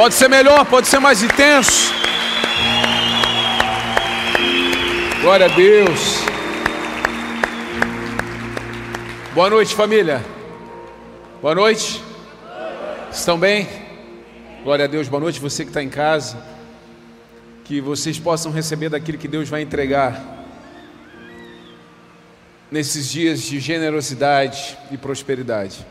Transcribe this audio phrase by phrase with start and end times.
[0.00, 1.92] Pode ser melhor, pode ser mais intenso.
[5.20, 6.24] Glória a Deus.
[9.34, 10.24] Boa noite, família.
[11.42, 12.02] Boa noite.
[13.12, 13.68] Estão bem?
[14.64, 15.06] Glória a Deus.
[15.06, 16.42] Boa noite, você que está em casa.
[17.66, 20.46] Que vocês possam receber daquilo que Deus vai entregar
[22.70, 25.84] nesses dias de generosidade e prosperidade.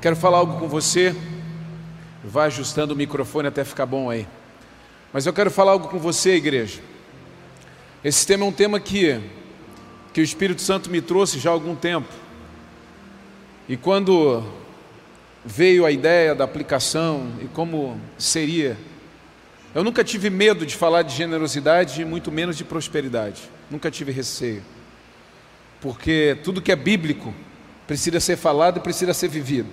[0.00, 1.14] Quero falar algo com você.
[2.24, 4.26] Vai ajustando o microfone até ficar bom aí.
[5.12, 6.80] Mas eu quero falar algo com você, igreja.
[8.02, 9.20] Esse tema é um tema que,
[10.12, 12.08] que o Espírito Santo me trouxe já há algum tempo.
[13.68, 14.42] E quando
[15.44, 18.76] veio a ideia da aplicação e como seria,
[19.74, 23.42] eu nunca tive medo de falar de generosidade e muito menos de prosperidade.
[23.70, 24.62] Nunca tive receio.
[25.80, 27.34] Porque tudo que é bíblico
[27.86, 29.68] precisa ser falado e precisa ser vivido.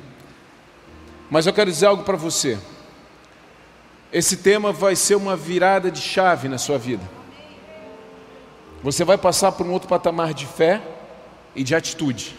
[1.32, 2.60] Mas eu quero dizer algo para você.
[4.12, 7.10] Esse tema vai ser uma virada de chave na sua vida.
[8.84, 10.82] Você vai passar por um outro patamar de fé
[11.56, 12.36] e de atitude.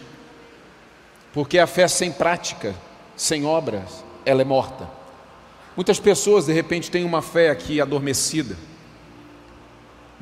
[1.33, 2.75] Porque a fé sem prática,
[3.15, 4.87] sem obras, ela é morta.
[5.75, 8.55] Muitas pessoas de repente têm uma fé aqui adormecida.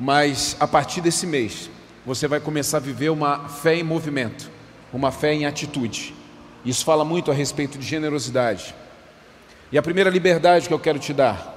[0.00, 1.68] Mas a partir desse mês,
[2.06, 4.50] você vai começar a viver uma fé em movimento,
[4.90, 6.21] uma fé em atitude.
[6.64, 8.74] Isso fala muito a respeito de generosidade.
[9.70, 11.50] E a primeira liberdade que eu quero te dar,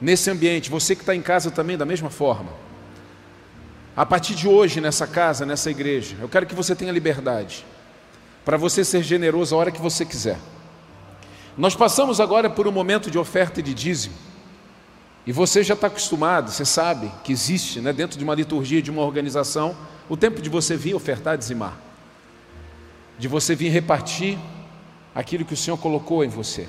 [0.00, 2.50] nesse ambiente, você que está em casa também, da mesma forma.
[3.96, 7.64] A partir de hoje, nessa casa, nessa igreja, eu quero que você tenha liberdade
[8.44, 10.38] para você ser generoso a hora que você quiser.
[11.56, 14.16] Nós passamos agora por um momento de oferta e de dízimo.
[15.24, 18.90] E você já está acostumado, você sabe que existe né, dentro de uma liturgia, de
[18.90, 19.74] uma organização,
[20.08, 21.83] o tempo de você vir ofertar, dizimar
[23.18, 24.38] de você vir repartir
[25.14, 26.66] aquilo que o Senhor colocou em você.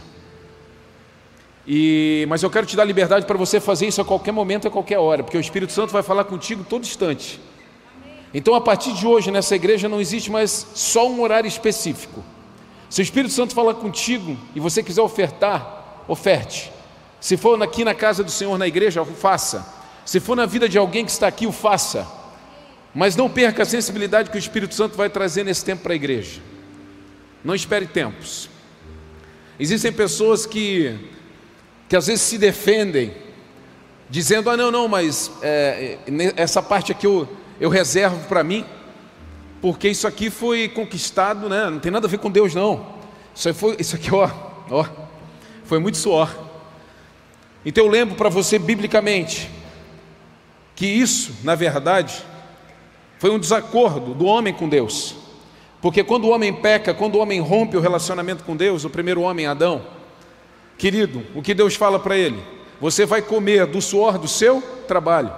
[1.67, 4.71] E, mas eu quero te dar liberdade para você fazer isso a qualquer momento, a
[4.71, 7.39] qualquer hora, porque o Espírito Santo vai falar contigo todo instante.
[8.33, 12.23] Então, a partir de hoje, nessa igreja não existe mais só um horário específico.
[12.89, 16.71] Se o Espírito Santo falar contigo e você quiser ofertar, oferte.
[17.19, 19.73] Se for aqui na casa do Senhor, na igreja, faça.
[20.05, 22.07] Se for na vida de alguém que está aqui, o faça.
[22.95, 25.95] Mas não perca a sensibilidade que o Espírito Santo vai trazer nesse tempo para a
[25.97, 26.39] igreja.
[27.43, 28.49] Não espere tempos.
[29.59, 30.97] Existem pessoas que,
[31.89, 33.13] que às vezes se defendem,
[34.09, 35.97] dizendo: ah, não, não, mas é,
[36.37, 37.27] essa parte aqui eu,
[37.59, 38.65] eu reservo para mim,
[39.61, 41.69] porque isso aqui foi conquistado, né?
[41.69, 42.95] não tem nada a ver com Deus, não.
[43.35, 44.29] Isso, foi, isso aqui, ó,
[44.71, 44.85] ó,
[45.65, 46.33] foi muito suor.
[47.65, 49.49] Então eu lembro para você, biblicamente,
[50.75, 52.23] que isso, na verdade,
[53.19, 55.15] foi um desacordo do homem com Deus.
[55.81, 59.21] Porque quando o homem peca, quando o homem rompe o relacionamento com Deus, o primeiro
[59.21, 59.83] homem, Adão,
[60.77, 62.41] querido, o que Deus fala para ele?
[62.81, 65.31] Você vai comer do suor do seu trabalho.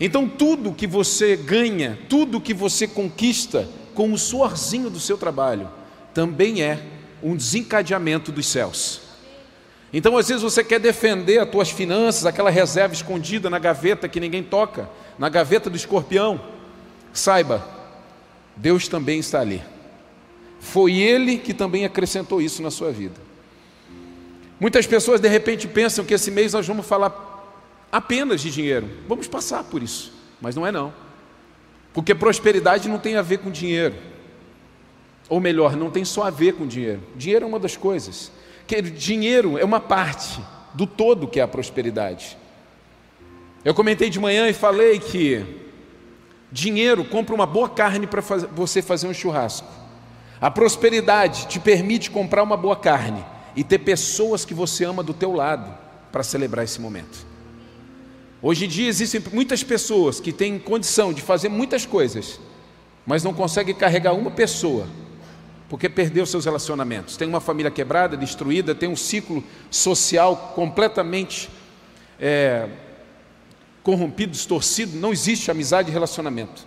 [0.00, 5.70] Então, tudo que você ganha, tudo que você conquista com o suorzinho do seu trabalho,
[6.12, 6.80] também é
[7.22, 9.00] um desencadeamento dos céus.
[9.92, 14.18] Então, às vezes, você quer defender as tuas finanças, aquela reserva escondida na gaveta que
[14.18, 14.88] ninguém toca,
[15.18, 16.40] na gaveta do escorpião.
[17.12, 17.66] Saiba,
[18.56, 19.62] Deus também está ali.
[20.60, 23.20] Foi Ele que também acrescentou isso na sua vida.
[24.58, 27.32] Muitas pessoas de repente pensam que esse mês nós vamos falar
[27.90, 28.88] apenas de dinheiro.
[29.08, 30.94] Vamos passar por isso, mas não é não.
[31.92, 33.96] Porque prosperidade não tem a ver com dinheiro.
[35.28, 37.02] Ou melhor, não tem só a ver com dinheiro.
[37.16, 38.30] Dinheiro é uma das coisas.
[38.66, 40.40] Que dinheiro é uma parte
[40.74, 42.38] do todo que é a prosperidade.
[43.64, 45.61] Eu comentei de manhã e falei que
[46.52, 49.66] Dinheiro compra uma boa carne para você fazer um churrasco.
[50.38, 53.24] A prosperidade te permite comprar uma boa carne
[53.56, 55.72] e ter pessoas que você ama do teu lado
[56.12, 57.26] para celebrar esse momento.
[58.42, 62.38] Hoje em dia existem muitas pessoas que têm condição de fazer muitas coisas,
[63.06, 64.86] mas não conseguem carregar uma pessoa
[65.72, 67.16] porque perdeu seus relacionamentos.
[67.16, 71.48] Tem uma família quebrada, destruída, tem um ciclo social completamente
[72.20, 72.68] é,
[73.82, 76.66] corrompido, distorcido, não existe amizade e relacionamento.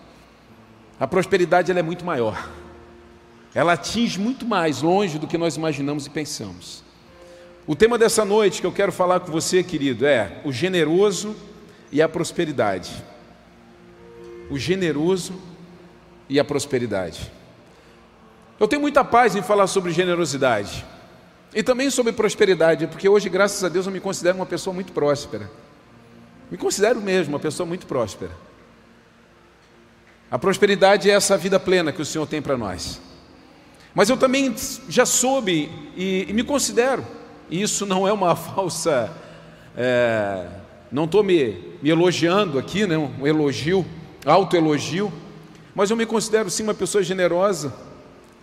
[1.00, 2.50] A prosperidade ela é muito maior.
[3.54, 6.84] Ela atinge muito mais longe do que nós imaginamos e pensamos.
[7.66, 11.36] O tema dessa noite que eu quero falar com você, querido, é o generoso
[11.92, 12.92] e a prosperidade.
[14.50, 15.34] O generoso
[16.30, 17.32] e a prosperidade.
[18.60, 20.86] Eu tenho muita paz em falar sobre generosidade
[21.54, 24.92] e também sobre prosperidade, porque hoje, graças a Deus, eu me considero uma pessoa muito
[24.92, 25.50] próspera.
[26.50, 28.32] Me considero mesmo uma pessoa muito próspera.
[30.30, 33.00] A prosperidade é essa vida plena que o Senhor tem para nós.
[33.94, 34.54] Mas eu também
[34.90, 37.06] já soube e, e, me considero
[37.50, 39.12] isso não é uma falsa.
[39.78, 40.48] É,
[40.92, 43.86] não estou me, me, elogiando aqui, né, um elogio,
[44.26, 45.12] autoelogio,
[45.74, 47.74] mas eu me considero sim uma pessoa generosa.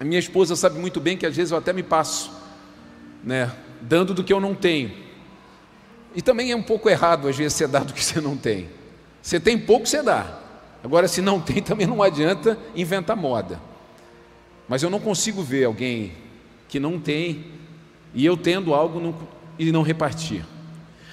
[0.00, 2.30] A minha esposa sabe muito bem que às vezes eu até me passo,
[3.22, 3.50] né,
[3.80, 4.90] dando do que eu não tenho.
[6.14, 8.68] E também é um pouco errado às vezes você dar do que você não tem.
[9.20, 10.38] Você tem pouco, você dá.
[10.82, 13.60] Agora, se não tem, também não adianta inventar moda.
[14.68, 16.12] Mas eu não consigo ver alguém
[16.68, 17.46] que não tem
[18.14, 19.14] e eu tendo algo não,
[19.58, 20.44] e não repartir.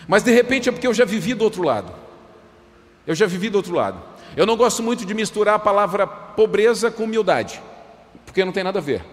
[0.08, 1.94] Mas de repente é porque eu já vivi do outro lado.
[3.06, 4.02] Eu já vivi do outro lado.
[4.36, 7.62] Eu não gosto muito de misturar a palavra pobreza com humildade,
[8.26, 9.04] porque não tem nada a ver.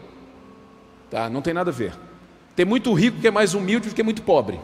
[1.11, 1.29] Tá?
[1.29, 1.95] Não tem nada a ver.
[2.55, 4.61] Tem muito rico que é mais humilde do que muito pobre.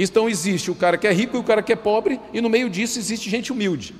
[0.00, 2.48] Então existe o cara que é rico e o cara que é pobre, e no
[2.48, 3.96] meio disso existe gente humilde.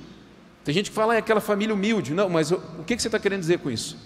[0.63, 2.13] Tem gente que fala, ah, é aquela família humilde.
[2.13, 3.97] Não, mas o que você está querendo dizer com isso?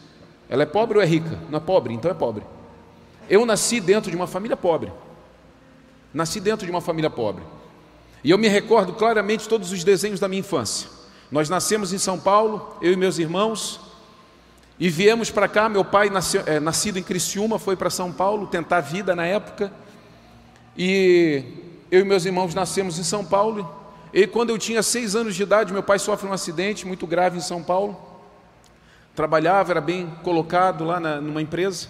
[0.49, 1.39] Ela é pobre ou é rica?
[1.51, 2.43] Não é pobre, então é pobre.
[3.29, 4.91] Eu nasci dentro de uma família pobre.
[6.11, 7.43] Nasci dentro de uma família pobre.
[8.23, 10.89] E eu me recordo claramente todos os desenhos da minha infância.
[11.31, 13.79] Nós nascemos em São Paulo, eu e meus irmãos,
[14.79, 15.69] e viemos para cá.
[15.69, 19.71] Meu pai, nasceu, é, nascido em Criciúma, foi para São Paulo tentar vida na época.
[20.75, 21.62] E
[21.93, 23.71] eu e meus irmãos nascemos em São Paulo.
[24.11, 27.37] E quando eu tinha seis anos de idade, meu pai sofre um acidente muito grave
[27.37, 27.95] em São Paulo.
[29.13, 31.87] Trabalhava, era bem colocado lá na, numa empresa.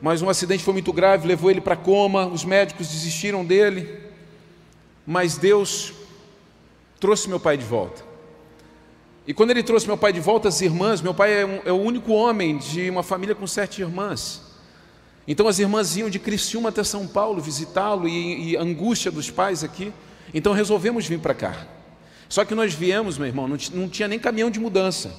[0.00, 4.04] Mas um acidente foi muito grave, levou ele para coma, os médicos desistiram dele.
[5.04, 5.92] Mas Deus
[7.00, 8.04] trouxe meu pai de volta.
[9.26, 11.72] E quando ele trouxe meu pai de volta, as irmãs, meu pai é, um, é
[11.72, 14.45] o único homem de uma família com sete irmãs.
[15.26, 19.64] Então as irmãs iam de Criciúma até São Paulo visitá-lo e, e angústia dos pais
[19.64, 19.92] aqui.
[20.32, 21.66] Então resolvemos vir para cá.
[22.28, 25.12] Só que nós viemos, meu irmão, não, não tinha nem caminhão de mudança.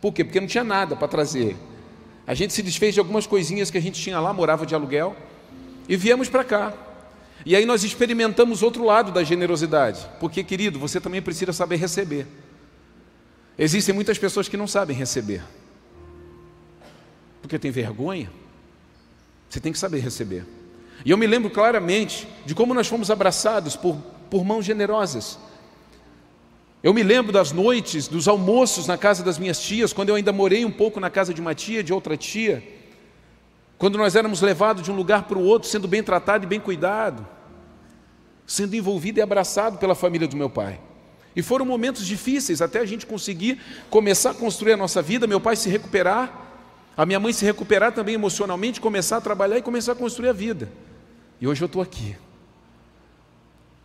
[0.00, 0.24] Por quê?
[0.24, 1.56] Porque não tinha nada para trazer.
[2.26, 5.16] A gente se desfez de algumas coisinhas que a gente tinha lá, morava de aluguel,
[5.88, 6.72] e viemos para cá.
[7.44, 12.26] E aí nós experimentamos outro lado da generosidade, porque, querido, você também precisa saber receber.
[13.58, 15.42] Existem muitas pessoas que não sabem receber,
[17.42, 18.30] porque tem vergonha.
[19.50, 20.46] Você tem que saber receber.
[21.04, 23.96] E eu me lembro claramente de como nós fomos abraçados por,
[24.30, 25.38] por mãos generosas.
[26.82, 30.32] Eu me lembro das noites, dos almoços na casa das minhas tias, quando eu ainda
[30.32, 32.62] morei um pouco na casa de uma tia, de outra tia,
[33.76, 36.60] quando nós éramos levados de um lugar para o outro, sendo bem tratado e bem
[36.60, 37.26] cuidado,
[38.46, 40.80] sendo envolvido e abraçado pela família do meu pai.
[41.34, 43.60] E foram momentos difíceis até a gente conseguir
[43.90, 46.49] começar a construir a nossa vida, meu pai se recuperar,
[46.96, 50.32] a minha mãe se recuperar também emocionalmente, começar a trabalhar e começar a construir a
[50.32, 50.68] vida.
[51.40, 52.16] E hoje eu estou aqui.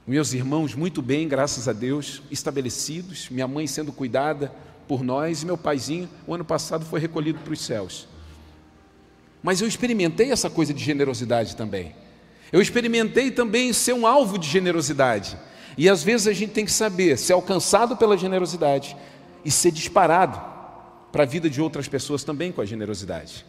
[0.05, 4.51] Meus irmãos, muito bem, graças a Deus, estabelecidos, minha mãe sendo cuidada
[4.87, 8.07] por nós e meu paizinho, o ano passado, foi recolhido para os céus.
[9.41, 11.95] Mas eu experimentei essa coisa de generosidade também.
[12.51, 15.37] Eu experimentei também ser um alvo de generosidade.
[15.77, 18.95] E às vezes a gente tem que saber ser alcançado pela generosidade
[19.43, 20.54] e ser disparado
[21.15, 23.45] para a vida de outras pessoas também com a generosidade.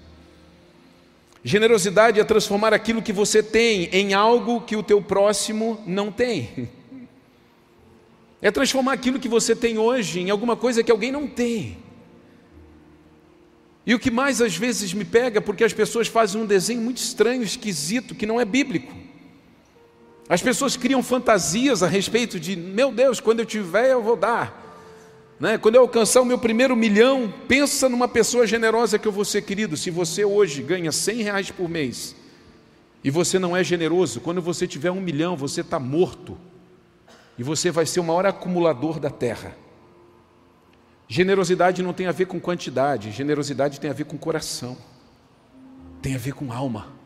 [1.43, 6.71] Generosidade é transformar aquilo que você tem em algo que o teu próximo não tem.
[8.41, 11.79] É transformar aquilo que você tem hoje em alguma coisa que alguém não tem.
[13.85, 16.99] E o que mais às vezes me pega, porque as pessoas fazem um desenho muito
[16.99, 18.95] estranho, esquisito, que não é bíblico.
[20.29, 24.66] As pessoas criam fantasias a respeito de, meu Deus, quando eu tiver eu vou dar.
[25.39, 25.59] Né?
[25.59, 29.43] Quando eu alcançar o meu primeiro milhão, pensa numa pessoa generosa que eu vou ser,
[29.43, 29.77] querido.
[29.77, 32.17] Se você hoje ganha 100 reais por mês
[33.05, 36.39] e você não é generoso, quando você tiver um milhão, você está morto
[37.39, 39.55] e você vai ser o maior acumulador da terra.
[41.07, 44.77] Generosidade não tem a ver com quantidade, generosidade tem a ver com coração,
[46.01, 46.97] tem a ver com alma.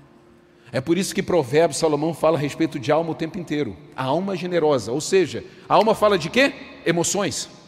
[0.73, 3.77] É por isso que Provérbios, Salomão fala a respeito de alma o tempo inteiro.
[3.97, 6.55] A alma generosa, ou seja, a alma fala de quê?
[6.87, 7.60] Emoções.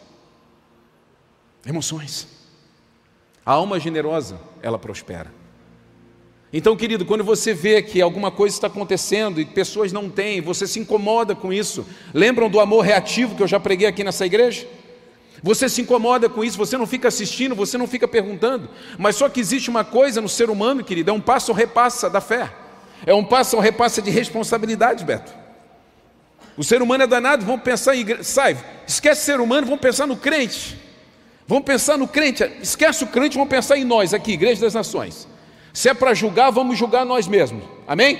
[1.66, 2.26] Emoções.
[3.44, 5.32] A alma generosa, ela prospera.
[6.52, 10.66] Então, querido, quando você vê que alguma coisa está acontecendo e pessoas não têm, você
[10.66, 11.86] se incomoda com isso.
[12.12, 14.66] Lembram do amor reativo que eu já preguei aqui nessa igreja?
[15.42, 18.68] Você se incomoda com isso, você não fica assistindo, você não fica perguntando.
[18.98, 22.10] Mas só que existe uma coisa no ser humano, querido, é um passo ou repassa
[22.10, 22.52] da fé.
[23.06, 25.32] É um passo ou repassa de responsabilidade, Beto.
[26.56, 28.22] O ser humano é danado, vamos pensar em.
[28.22, 30.78] Sai, esquece ser humano, vamos pensar no crente.
[31.52, 35.28] Vamos pensar no crente, esquece o crente, vamos pensar em nós aqui, Igreja das Nações.
[35.70, 37.62] Se é para julgar, vamos julgar nós mesmos.
[37.86, 38.18] Amém?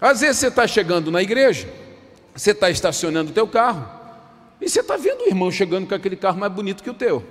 [0.00, 1.68] Às vezes você está chegando na igreja,
[2.32, 3.84] você está estacionando o teu carro,
[4.60, 7.24] e você está vendo o irmão chegando com aquele carro mais bonito que o teu.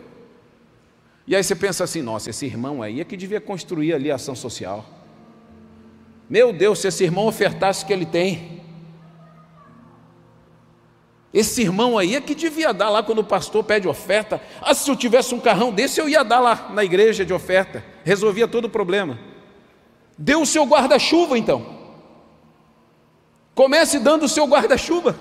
[1.25, 4.15] E aí você pensa assim, nossa, esse irmão aí é que devia construir ali a
[4.15, 4.85] ação social.
[6.29, 8.60] Meu Deus, se esse irmão ofertasse o que ele tem.
[11.33, 14.41] Esse irmão aí é que devia dar lá quando o pastor pede oferta.
[14.61, 17.83] Ah, se eu tivesse um carrão desse, eu ia dar lá na igreja de oferta.
[18.03, 19.17] Resolvia todo o problema.
[20.17, 21.79] Dê o seu guarda-chuva então.
[23.55, 25.15] Comece dando o seu guarda-chuva.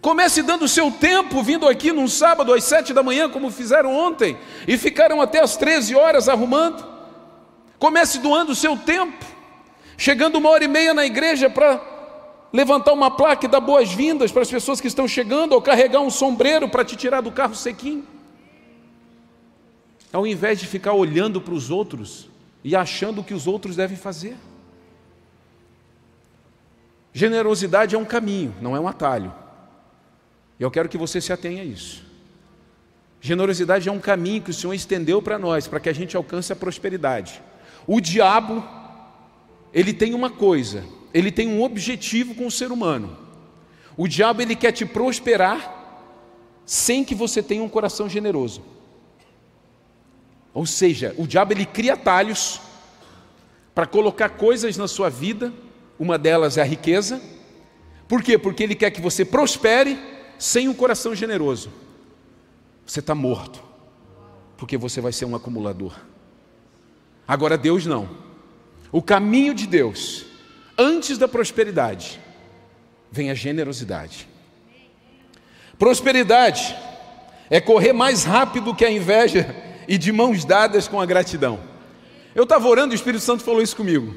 [0.00, 3.94] Comece dando o seu tempo, vindo aqui num sábado às sete da manhã, como fizeram
[3.94, 6.86] ontem, e ficaram até as 13 horas arrumando.
[7.78, 9.24] Comece doando o seu tempo,
[9.96, 11.97] chegando uma hora e meia na igreja para
[12.52, 16.10] levantar uma placa e dar boas-vindas para as pessoas que estão chegando, ou carregar um
[16.10, 18.06] sombreiro para te tirar do carro sequinho.
[20.12, 22.28] Ao invés de ficar olhando para os outros
[22.64, 24.36] e achando o que os outros devem fazer.
[27.12, 29.32] Generosidade é um caminho, não é um atalho.
[30.58, 32.04] E eu quero que você se atenha a isso.
[33.20, 36.52] Generosidade é um caminho que o Senhor estendeu para nós, para que a gente alcance
[36.52, 37.42] a prosperidade.
[37.86, 38.62] O diabo,
[39.72, 43.16] ele tem uma coisa, ele tem um objetivo com o ser humano.
[43.96, 45.76] O diabo, ele quer te prosperar
[46.64, 48.62] sem que você tenha um coração generoso.
[50.52, 52.60] Ou seja, o diabo, ele cria atalhos
[53.74, 55.52] para colocar coisas na sua vida
[55.98, 57.20] uma delas é a riqueza.
[58.06, 58.38] Por quê?
[58.38, 59.98] Porque ele quer que você prospere
[60.38, 61.70] sem um coração generoso.
[62.86, 63.62] Você está morto,
[64.56, 65.94] porque você vai ser um acumulador.
[67.26, 68.08] Agora, Deus não.
[68.90, 70.24] O caminho de Deus,
[70.78, 72.20] antes da prosperidade,
[73.10, 74.28] vem a generosidade.
[75.76, 76.76] Prosperidade
[77.50, 79.54] é correr mais rápido que a inveja
[79.88, 81.58] e de mãos dadas com a gratidão.
[82.34, 84.14] Eu estava orando e o Espírito Santo falou isso comigo.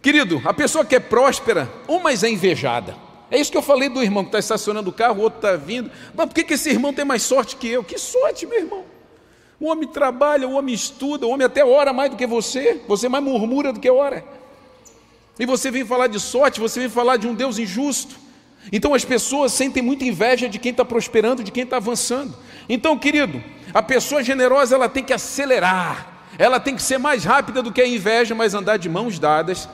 [0.00, 2.94] Querido, a pessoa que é próspera, umas é invejada.
[3.28, 5.56] É isso que eu falei do irmão que está estacionando o carro, o outro está
[5.56, 5.90] vindo.
[6.14, 7.82] Mas por que, que esse irmão tem mais sorte que eu?
[7.82, 8.84] Que sorte, meu irmão.
[9.58, 13.08] O homem trabalha, o homem estuda, o homem até ora mais do que você, você
[13.08, 14.22] mais murmura do que ora.
[15.38, 18.16] E você vem falar de sorte, você vem falar de um Deus injusto.
[18.72, 22.36] Então as pessoas sentem muita inveja de quem está prosperando, de quem está avançando.
[22.68, 27.62] Então, querido, a pessoa generosa ela tem que acelerar, ela tem que ser mais rápida
[27.62, 29.68] do que a inveja, mas andar de mãos dadas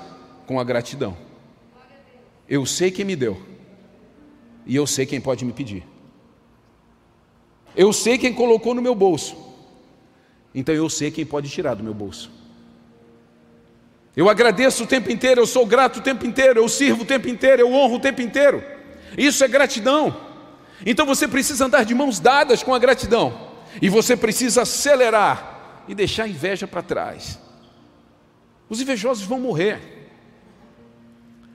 [0.47, 1.17] com a gratidão.
[2.49, 3.41] Eu sei quem me deu,
[4.67, 5.87] e eu sei quem pode me pedir.
[7.75, 9.37] Eu sei quem colocou no meu bolso,
[10.55, 12.31] então eu sei quem pode tirar do meu bolso.
[14.17, 17.29] Eu agradeço o tempo inteiro, eu sou grato o tempo inteiro, eu sirvo o tempo
[17.29, 18.63] inteiro, eu honro o tempo inteiro.
[19.17, 20.15] Isso é gratidão.
[20.85, 23.51] Então você precisa andar de mãos dadas com a gratidão,
[23.81, 27.39] e você precisa acelerar e deixar a inveja para trás.
[28.69, 29.81] Os invejosos vão morrer.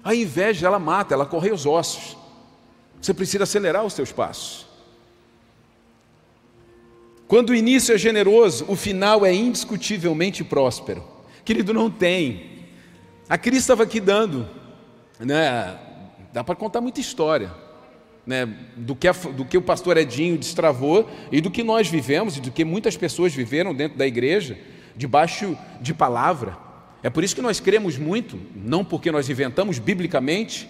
[0.03, 2.17] A inveja, ela mata, ela corre os ossos.
[3.01, 4.65] Você precisa acelerar os seus passos.
[7.27, 11.16] Quando o início é generoso, o final é indiscutivelmente próspero.
[11.47, 12.43] Querido, não tem.
[13.29, 14.49] A Cris estava aqui dando,
[15.17, 15.79] né?
[16.33, 17.49] Dá para contar muita história,
[18.25, 18.45] né?
[18.75, 22.41] Do que, a, do que o pastor Edinho destravou e do que nós vivemos e
[22.41, 24.57] do que muitas pessoas viveram dentro da igreja,
[24.93, 26.57] debaixo de palavra.
[27.01, 30.67] É por isso que nós cremos muito, não porque nós inventamos biblicamente,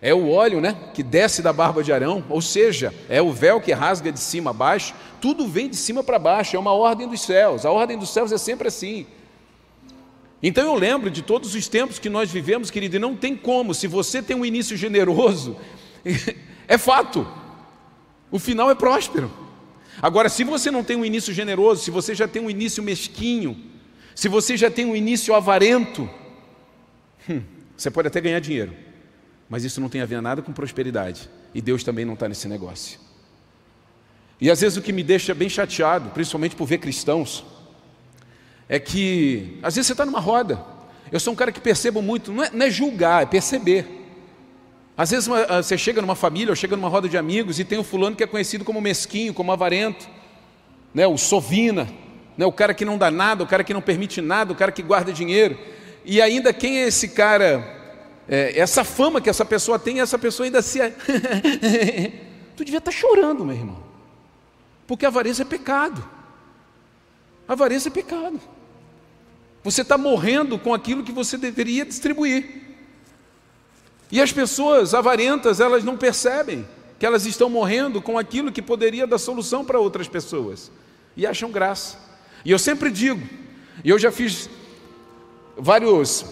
[0.00, 3.60] é o óleo né, que desce da barba de Arão, ou seja, é o véu
[3.60, 7.06] que rasga de cima a baixo, tudo vem de cima para baixo, é uma ordem
[7.06, 9.06] dos céus, a ordem dos céus é sempre assim.
[10.46, 13.72] Então eu lembro de todos os tempos que nós vivemos, querido, e não tem como,
[13.72, 15.56] se você tem um início generoso,
[16.68, 17.26] é fato,
[18.30, 19.32] o final é próspero.
[20.02, 23.56] Agora, se você não tem um início generoso, se você já tem um início mesquinho,
[24.14, 26.10] se você já tem um início avarento,
[27.26, 27.40] hum,
[27.74, 28.76] você pode até ganhar dinheiro,
[29.48, 31.30] mas isso não tem a ver nada com prosperidade.
[31.54, 33.00] E Deus também não está nesse negócio.
[34.38, 37.42] E às vezes o que me deixa bem chateado, principalmente por ver cristãos,
[38.68, 40.64] é que às vezes você está numa roda.
[41.12, 43.86] Eu sou um cara que percebo muito, não é, não é julgar, é perceber.
[44.96, 47.78] Às vezes uma, você chega numa família ou chega numa roda de amigos e tem
[47.78, 50.08] um fulano que é conhecido como mesquinho, como avarento,
[50.92, 51.88] né, o sovina
[52.36, 52.44] né?
[52.44, 54.82] o cara que não dá nada, o cara que não permite nada, o cara que
[54.82, 55.58] guarda dinheiro.
[56.04, 57.82] E ainda quem é esse cara?
[58.28, 60.78] É, essa fama que essa pessoa tem, essa pessoa ainda se.
[62.56, 63.82] tu devia estar tá chorando, meu irmão.
[64.86, 66.04] Porque avareza é pecado.
[67.46, 68.40] Avareza é pecado.
[69.64, 72.62] Você está morrendo com aquilo que você deveria distribuir.
[74.12, 76.68] E as pessoas avarentas, elas não percebem
[76.98, 80.70] que elas estão morrendo com aquilo que poderia dar solução para outras pessoas.
[81.16, 81.98] E acham graça.
[82.44, 83.26] E eu sempre digo,
[83.82, 84.50] e eu já fiz
[85.56, 86.26] vários,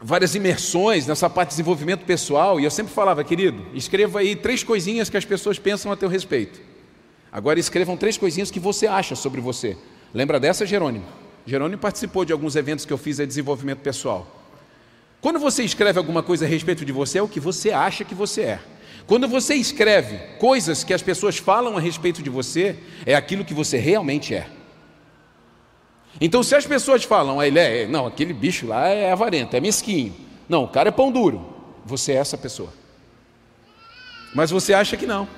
[0.00, 4.64] várias imersões nessa parte de desenvolvimento pessoal, e eu sempre falava, querido, escreva aí três
[4.64, 6.58] coisinhas que as pessoas pensam a teu respeito.
[7.30, 9.76] Agora escrevam três coisinhas que você acha sobre você.
[10.14, 11.21] Lembra dessa, Jerônimo?
[11.46, 14.26] Jerônimo participou de alguns eventos que eu fiz de desenvolvimento pessoal.
[15.20, 18.14] Quando você escreve alguma coisa a respeito de você, é o que você acha que
[18.14, 18.60] você é.
[19.06, 23.54] Quando você escreve coisas que as pessoas falam a respeito de você, é aquilo que
[23.54, 24.48] você realmente é.
[26.20, 29.60] Então, se as pessoas falam, ah, ele é, não, aquele bicho lá é avarento, é
[29.60, 30.14] mesquinho.
[30.48, 31.54] Não, o cara é pão duro.
[31.84, 32.72] Você é essa pessoa.
[34.34, 35.28] Mas você acha que não.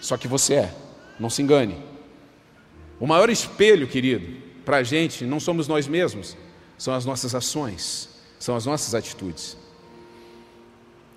[0.00, 0.74] Só que você é.
[1.18, 1.76] Não se engane.
[3.00, 6.36] O maior espelho, querido, para a gente não somos nós mesmos,
[6.76, 8.06] são as nossas ações,
[8.38, 9.56] são as nossas atitudes.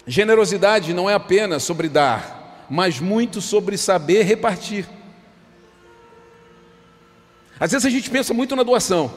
[0.08, 4.88] Generosidade não é apenas sobre dar, mas muito sobre saber repartir.
[7.60, 9.14] Às vezes a gente pensa muito na doação.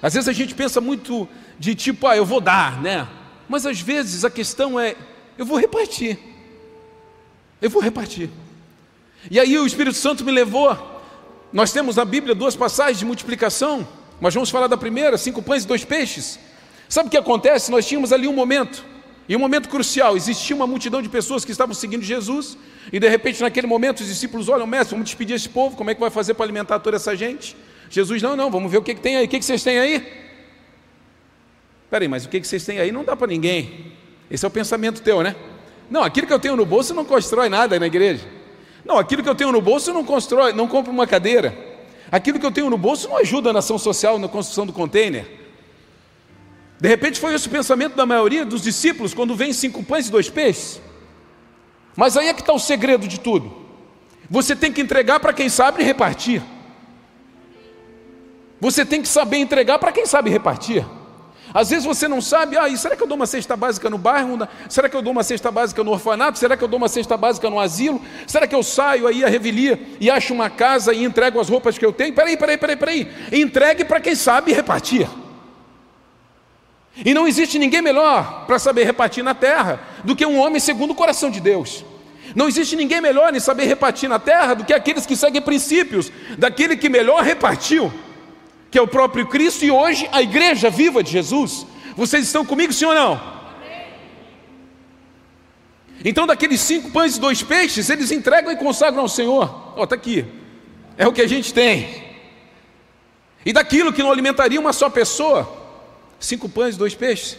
[0.00, 3.08] Às vezes a gente pensa muito de tipo, ah, eu vou dar, né?
[3.48, 4.94] Mas às vezes a questão é,
[5.36, 6.16] eu vou repartir.
[7.60, 8.30] Eu vou repartir.
[9.28, 10.93] E aí o Espírito Santo me levou.
[11.54, 13.86] Nós temos na Bíblia duas passagens de multiplicação.
[14.20, 16.36] Mas vamos falar da primeira: cinco pães e dois peixes.
[16.88, 17.70] Sabe o que acontece?
[17.70, 18.84] Nós tínhamos ali um momento,
[19.28, 20.16] e um momento crucial.
[20.16, 22.58] Existia uma multidão de pessoas que estavam seguindo Jesus,
[22.92, 25.94] e de repente, naquele momento, os discípulos olham, mestre, vamos despedir esse povo, como é
[25.94, 27.56] que vai fazer para alimentar toda essa gente?
[27.88, 29.26] Jesus, não, não, vamos ver o que, que tem aí.
[29.26, 30.04] O que, que vocês têm aí?
[31.88, 33.92] Peraí, mas o que, que vocês têm aí não dá para ninguém.
[34.28, 35.36] Esse é o pensamento teu, né?
[35.88, 38.26] Não, aquilo que eu tenho no bolso não constrói nada na igreja.
[38.84, 41.56] Não, aquilo que eu tenho no bolso não constrói, não compra uma cadeira.
[42.12, 45.26] Aquilo que eu tenho no bolso não ajuda na ação social, na construção do container.
[46.78, 50.10] De repente foi esse o pensamento da maioria dos discípulos quando vem cinco pães e
[50.10, 50.80] dois peixes.
[51.96, 53.64] Mas aí é que está o segredo de tudo.
[54.28, 56.42] Você tem que entregar para quem sabe repartir.
[58.60, 60.84] Você tem que saber entregar para quem sabe repartir.
[61.54, 64.36] Às vezes você não sabe, ah, será que eu dou uma cesta básica no bairro?
[64.68, 66.36] Será que eu dou uma cesta básica no orfanato?
[66.36, 68.02] Será que eu dou uma cesta básica no asilo?
[68.26, 71.78] Será que eu saio aí a revelia e acho uma casa e entrego as roupas
[71.78, 72.12] que eu tenho?
[72.12, 73.08] Peraí, peraí, peraí, peraí.
[73.30, 75.08] Entregue para quem sabe repartir.
[77.04, 80.90] E não existe ninguém melhor para saber repartir na terra do que um homem segundo
[80.90, 81.84] o coração de Deus.
[82.34, 86.10] Não existe ninguém melhor em saber repartir na terra do que aqueles que seguem princípios
[86.36, 87.92] daquele que melhor repartiu
[88.74, 91.64] que é o próprio Cristo, e hoje a igreja viva de Jesus.
[91.94, 93.20] Vocês estão comigo, sim ou não?
[96.04, 99.44] Então, daqueles cinco pães e dois peixes, eles entregam e consagram ao Senhor.
[99.76, 100.24] Ó, oh, está aqui.
[100.98, 102.02] É o que a gente tem.
[103.46, 105.48] E daquilo que não alimentaria uma só pessoa,
[106.18, 107.38] cinco pães e dois peixes.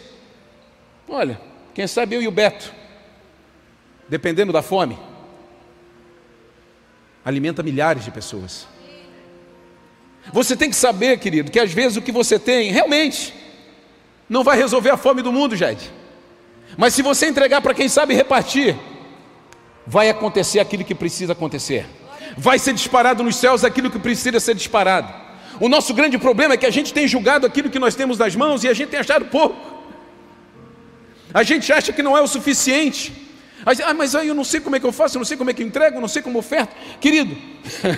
[1.06, 1.42] Olha,
[1.74, 2.74] quem sabe eu e o Beto,
[4.08, 4.98] dependendo da fome,
[7.26, 8.74] alimenta milhares de pessoas.
[10.34, 13.34] Você tem que saber, querido, que às vezes o que você tem realmente
[14.30, 15.92] não vai resolver a fome do mundo, gente.
[16.78, 18.76] Mas se você entregar para quem sabe repartir,
[19.86, 21.86] vai acontecer aquilo que precisa acontecer.
[22.38, 25.14] Vai ser disparado nos céus aquilo que precisa ser disparado.
[25.60, 28.36] O nosso grande problema é que a gente tem julgado aquilo que nós temos nas
[28.36, 29.56] mãos e a gente tem achado pouco.
[31.34, 33.14] A gente acha que não é o suficiente.
[33.66, 35.50] Ah, mas aí eu não sei como é que eu faço, eu não sei como
[35.50, 36.76] é que eu entrego, eu não sei como oferto.
[37.00, 37.36] Querido,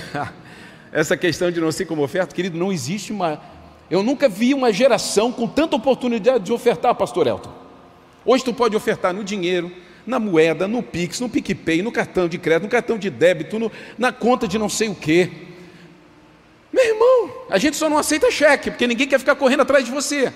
[0.92, 3.42] essa questão de não ser como oferta, querido, não existe uma.
[3.90, 7.54] Eu nunca vi uma geração com tanta oportunidade de ofertar, pastor Elton.
[8.26, 9.72] Hoje tu pode ofertar no dinheiro,
[10.06, 13.72] na moeda, no Pix, no PicPay, no cartão de crédito, no cartão de débito, no,
[13.98, 15.30] na conta de não sei o quê.
[16.72, 19.92] Meu irmão, a gente só não aceita cheque, porque ninguém quer ficar correndo atrás de
[19.92, 20.34] você.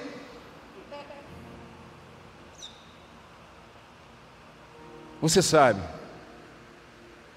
[5.21, 5.81] Você sabe,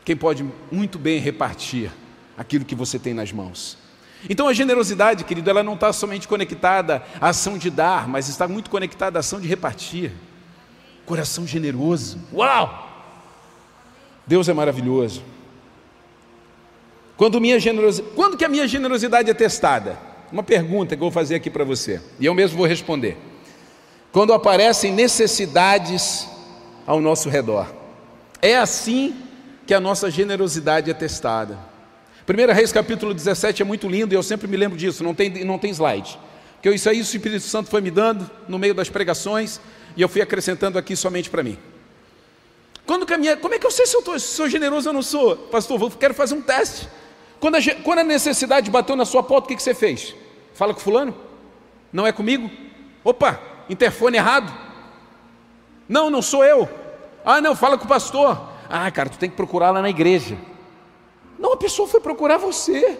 [0.05, 1.91] quem pode muito bem repartir
[2.37, 3.79] aquilo que você tem nas mãos.
[4.29, 8.49] Então a generosidade, querido, ela não está somente conectada à ação de dar, mas está
[8.49, 10.13] muito conectada à ação de repartir.
[11.05, 12.19] Coração generoso.
[12.33, 12.91] Uau!
[14.27, 15.23] Deus é maravilhoso.
[17.17, 18.03] Quando, minha generosi...
[18.15, 19.99] Quando que a minha generosidade é testada?
[20.33, 23.17] Uma pergunta que eu vou fazer aqui para você, e eu mesmo vou responder.
[24.11, 26.29] Quando aparecem necessidades
[26.87, 27.73] ao nosso redor.
[28.41, 29.15] É assim
[29.67, 31.59] que a nossa generosidade é testada.
[32.27, 35.45] 1 Reis capítulo 17 é muito lindo e eu sempre me lembro disso, não tem,
[35.45, 36.19] não tem slide.
[36.55, 39.61] Porque isso aí o Espírito Santo foi me dando no meio das pregações
[39.95, 41.59] e eu fui acrescentando aqui somente para mim.
[42.87, 45.03] Quando caminhar, como é que eu sei se eu tô, se sou generoso ou não
[45.03, 45.37] sou?
[45.37, 46.89] Pastor, quero fazer um teste.
[47.39, 50.15] Quando a, quando a necessidade bateu na sua porta, o que, que você fez?
[50.55, 51.15] Fala com fulano?
[51.93, 52.51] Não é comigo?
[53.05, 54.51] Opa, interfone errado.
[55.87, 56.67] Não, não sou eu.
[57.23, 58.51] Ah, não, fala com o pastor.
[58.69, 60.39] Ah, cara, tu tem que procurar lá na igreja.
[61.45, 62.99] Não, a pessoa foi procurar você.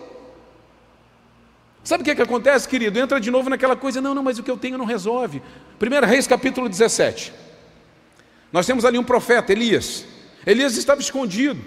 [1.83, 2.99] Sabe o que, é que acontece, querido?
[2.99, 5.43] Entra de novo naquela coisa, não, não, mas o que eu tenho não resolve.
[5.81, 7.33] 1 Reis capítulo 17.
[8.53, 10.05] Nós temos ali um profeta, Elias.
[10.45, 11.59] Elias estava escondido,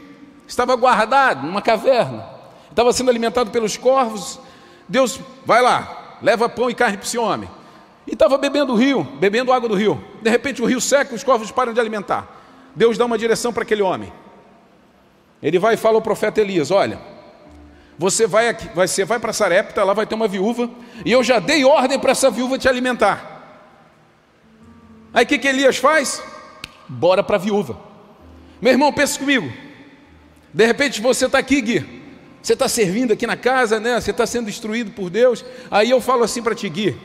[0.48, 2.24] estava guardado numa caverna,
[2.70, 4.40] estava sendo alimentado pelos corvos.
[4.88, 7.50] Deus, vai lá, leva pão e carne para esse homem.
[8.06, 10.00] e estava bebendo o rio, bebendo água do rio.
[10.22, 12.28] De repente o rio seca, os corvos param de alimentar.
[12.76, 14.14] Deus dá uma direção para aquele homem.
[15.42, 17.00] Ele vai e fala ao profeta Elias: Olha,
[17.98, 18.70] você vai, aqui,
[19.06, 20.70] vai para Sarepta, lá vai ter uma viúva,
[21.04, 23.36] e eu já dei ordem para essa viúva te alimentar.
[25.14, 26.22] Aí o que, que Elias faz?
[26.88, 27.80] Bora para a viúva.
[28.62, 29.52] Meu irmão, pensa comigo.
[30.54, 32.04] De repente você está aqui, Gui.
[32.42, 34.00] Você está servindo aqui na casa, né?
[34.00, 35.44] Você está sendo instruído por Deus.
[35.70, 36.96] Aí eu falo assim para ti, Gui.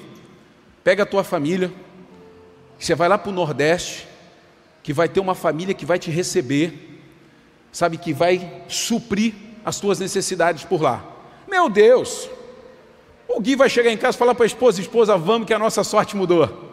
[0.84, 1.72] Pega a tua família.
[2.78, 4.06] Você vai lá para o Nordeste,
[4.82, 6.91] que vai ter uma família que vai te receber,
[7.72, 11.02] sabe, que vai suprir as tuas necessidades por lá.
[11.48, 12.28] Meu Deus!
[13.26, 15.58] O Gui vai chegar em casa e falar para a esposa: esposa, vamos que a
[15.58, 16.70] nossa sorte mudou.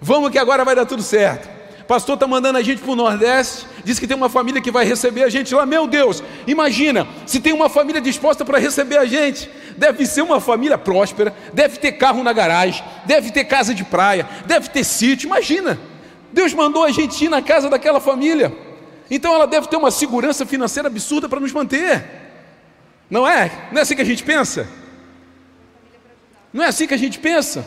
[0.00, 1.58] Vamos que agora vai dar tudo certo.
[1.88, 4.84] Pastor está mandando a gente para o Nordeste, diz que tem uma família que vai
[4.84, 5.64] receber a gente lá.
[5.64, 10.38] Meu Deus, imagina, se tem uma família disposta para receber a gente, deve ser uma
[10.38, 15.28] família próspera, deve ter carro na garagem, deve ter casa de praia, deve ter sítio.
[15.28, 15.80] Imagina,
[16.30, 18.54] Deus mandou a gente ir na casa daquela família,
[19.10, 22.04] então ela deve ter uma segurança financeira absurda para nos manter,
[23.10, 23.68] não é?
[23.72, 24.68] Não é assim que a gente pensa?
[26.52, 27.66] Não é assim que a gente pensa?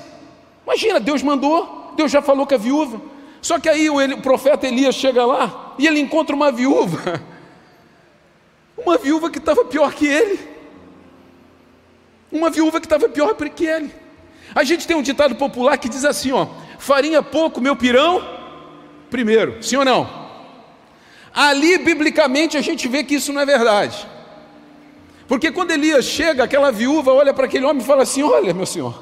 [0.64, 3.02] Imagina, Deus mandou, Deus já falou com a viúva.
[3.42, 7.22] Só que aí o, profeta Elias chega lá e ele encontra uma viúva,
[8.78, 10.40] uma viúva que estava pior que ele,
[12.32, 13.92] uma viúva que estava pior que ele.
[14.54, 18.24] A gente tem um ditado popular que diz assim: ó, farinha pouco, meu pirão,
[19.10, 20.21] primeiro, sim ou não?
[21.34, 24.08] Ali, biblicamente, a gente vê que isso não é verdade.
[25.28, 28.66] Porque quando Elias chega, aquela viúva olha para aquele homem e fala assim: Olha, meu
[28.66, 29.02] senhor,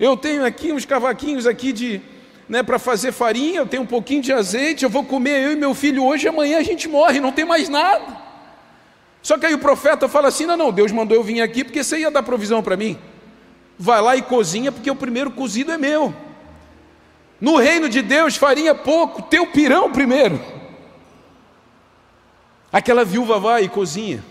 [0.00, 2.00] eu tenho aqui uns cavaquinhos aqui de,
[2.48, 5.56] né, para fazer farinha, eu tenho um pouquinho de azeite, eu vou comer eu e
[5.56, 8.16] meu filho hoje, amanhã a gente morre, não tem mais nada.
[9.20, 11.84] Só que aí o profeta fala assim: não, não, Deus mandou eu vir aqui porque
[11.84, 12.98] você ia dar provisão para mim.
[13.78, 16.14] Vai lá e cozinha, porque o primeiro cozido é meu.
[17.38, 20.40] No reino de Deus, farinha pouco, teu pirão primeiro.
[22.76, 24.22] Aquela viúva vai e cozinha,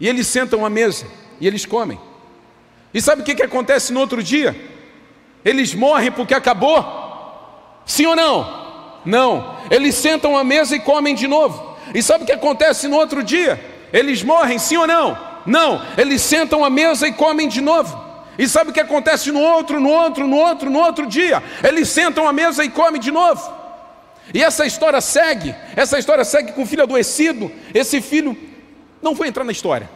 [0.00, 1.04] e eles sentam à mesa,
[1.38, 2.00] e eles comem.
[2.94, 4.58] E sabe o que, que acontece no outro dia?
[5.44, 6.82] Eles morrem porque acabou?
[7.84, 9.02] Sim ou não?
[9.04, 9.58] Não.
[9.70, 11.76] Eles sentam à mesa e comem de novo.
[11.94, 13.62] E sabe o que acontece no outro dia?
[13.92, 15.18] Eles morrem, sim ou não?
[15.44, 15.82] Não.
[15.98, 18.02] Eles sentam à mesa e comem de novo.
[18.38, 21.42] E sabe o que acontece no outro, no outro, no outro, no outro dia?
[21.62, 23.55] Eles sentam à mesa e comem de novo.
[24.34, 27.50] E essa história segue, essa história segue com o filho adoecido.
[27.72, 28.36] Esse filho
[29.00, 29.88] não foi entrar na história.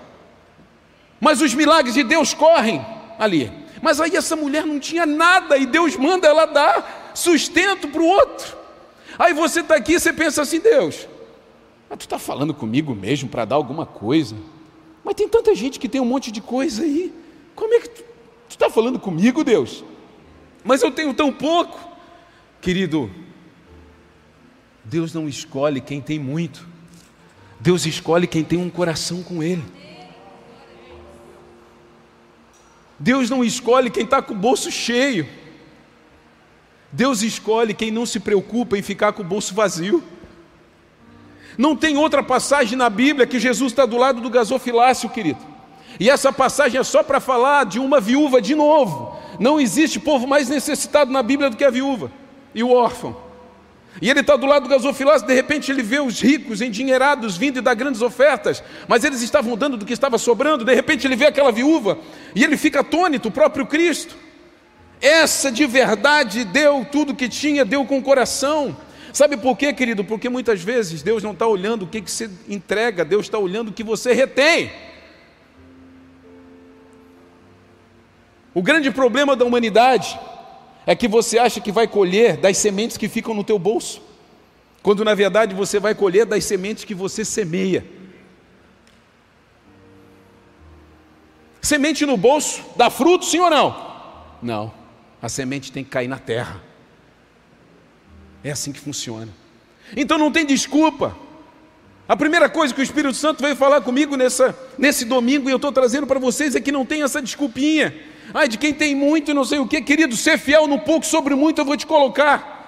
[1.20, 2.84] Mas os milagres de Deus correm
[3.18, 3.52] ali.
[3.82, 8.06] Mas aí essa mulher não tinha nada e Deus manda ela dar sustento para o
[8.06, 8.56] outro.
[9.18, 11.06] Aí você está aqui e você pensa assim, Deus,
[11.88, 14.36] mas tu está falando comigo mesmo para dar alguma coisa?
[15.04, 17.12] Mas tem tanta gente que tem um monte de coisa aí.
[17.54, 18.04] Como é que tu
[18.48, 19.84] está falando comigo, Deus?
[20.62, 21.78] Mas eu tenho tão pouco.
[22.60, 23.10] Querido,
[24.84, 26.66] Deus não escolhe quem tem muito.
[27.58, 29.62] Deus escolhe quem tem um coração com Ele.
[32.98, 35.26] Deus não escolhe quem está com o bolso cheio.
[36.92, 40.02] Deus escolhe quem não se preocupa em ficar com o bolso vazio.
[41.56, 45.40] Não tem outra passagem na Bíblia que Jesus está do lado do gasofilácio, querido.
[45.98, 49.16] E essa passagem é só para falar de uma viúva de novo.
[49.38, 52.10] Não existe povo mais necessitado na Bíblia do que a viúva
[52.54, 53.29] e o órfão.
[54.00, 57.58] E ele está do lado do gasofilácio, de repente ele vê os ricos, endinheirados, vindo
[57.58, 61.16] e dar grandes ofertas, mas eles estavam dando do que estava sobrando, de repente ele
[61.16, 61.98] vê aquela viúva,
[62.34, 64.16] e ele fica atônito, o próprio Cristo.
[65.00, 68.76] Essa de verdade deu tudo que tinha, deu com o coração.
[69.12, 70.04] Sabe por quê, querido?
[70.04, 73.68] Porque muitas vezes Deus não está olhando o que, que você entrega, Deus está olhando
[73.68, 74.70] o que você retém.
[78.52, 80.18] O grande problema da humanidade
[80.86, 84.02] é que você acha que vai colher das sementes que ficam no teu bolso,
[84.82, 87.84] quando na verdade você vai colher das sementes que você semeia.
[91.60, 93.90] Semente no bolso dá fruto, sim ou não?
[94.42, 94.72] Não.
[95.20, 96.62] A semente tem que cair na terra.
[98.42, 99.28] É assim que funciona.
[99.94, 101.14] Então não tem desculpa.
[102.08, 105.56] A primeira coisa que o Espírito Santo veio falar comigo nessa, nesse domingo, e eu
[105.56, 107.94] estou trazendo para vocês, é que não tem essa desculpinha.
[108.32, 111.04] Ai, de quem tem muito e não sei o que, querido, ser fiel no pouco,
[111.04, 112.58] sobre muito eu vou te colocar.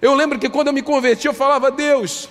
[0.00, 2.28] Eu lembro que quando eu me converti, eu falava, Deus,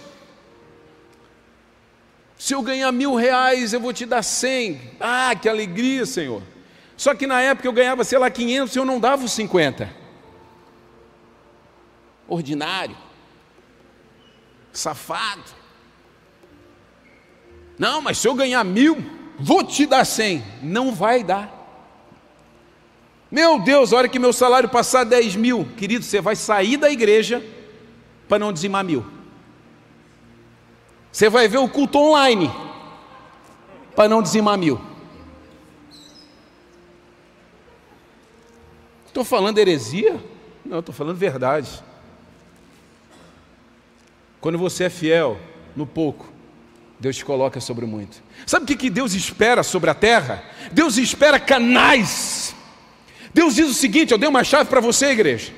[2.37, 4.81] se eu ganhar mil reais, eu vou te dar cem.
[4.99, 6.41] Ah, que alegria, Senhor.
[6.97, 9.89] Só que na época eu ganhava, sei lá, quinhentos e eu não dava os cinquenta.
[12.27, 12.97] Ordinário.
[14.73, 15.43] Safado.
[17.77, 18.97] Não, mas se eu ganhar mil,
[19.41, 20.43] vou te dar cem.
[20.61, 21.59] Não vai dar.
[23.31, 26.91] Meu Deus, a hora que meu salário passar 10 mil, querido, você vai sair da
[26.91, 27.43] igreja
[28.27, 29.05] para não dizimar mil.
[31.11, 32.51] Você vai ver o culto online
[33.95, 34.79] para não dizimar mil.
[39.05, 40.17] Estou falando heresia?
[40.63, 41.83] Não, estou falando verdade.
[44.39, 45.37] Quando você é fiel
[45.75, 46.30] no pouco,
[47.01, 48.21] Deus te coloca sobre muito.
[48.45, 50.43] Sabe o que Deus espera sobre a terra?
[50.71, 52.55] Deus espera canais.
[53.33, 55.51] Deus diz o seguinte: eu dei uma chave para você, igreja.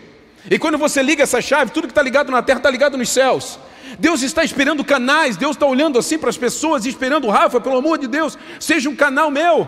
[0.49, 3.09] E quando você liga essa chave, tudo que está ligado na terra está ligado nos
[3.09, 3.59] céus.
[3.99, 7.97] Deus está esperando canais, Deus está olhando assim para as pessoas, esperando, Rafa, pelo amor
[7.97, 9.67] de Deus, seja um canal meu.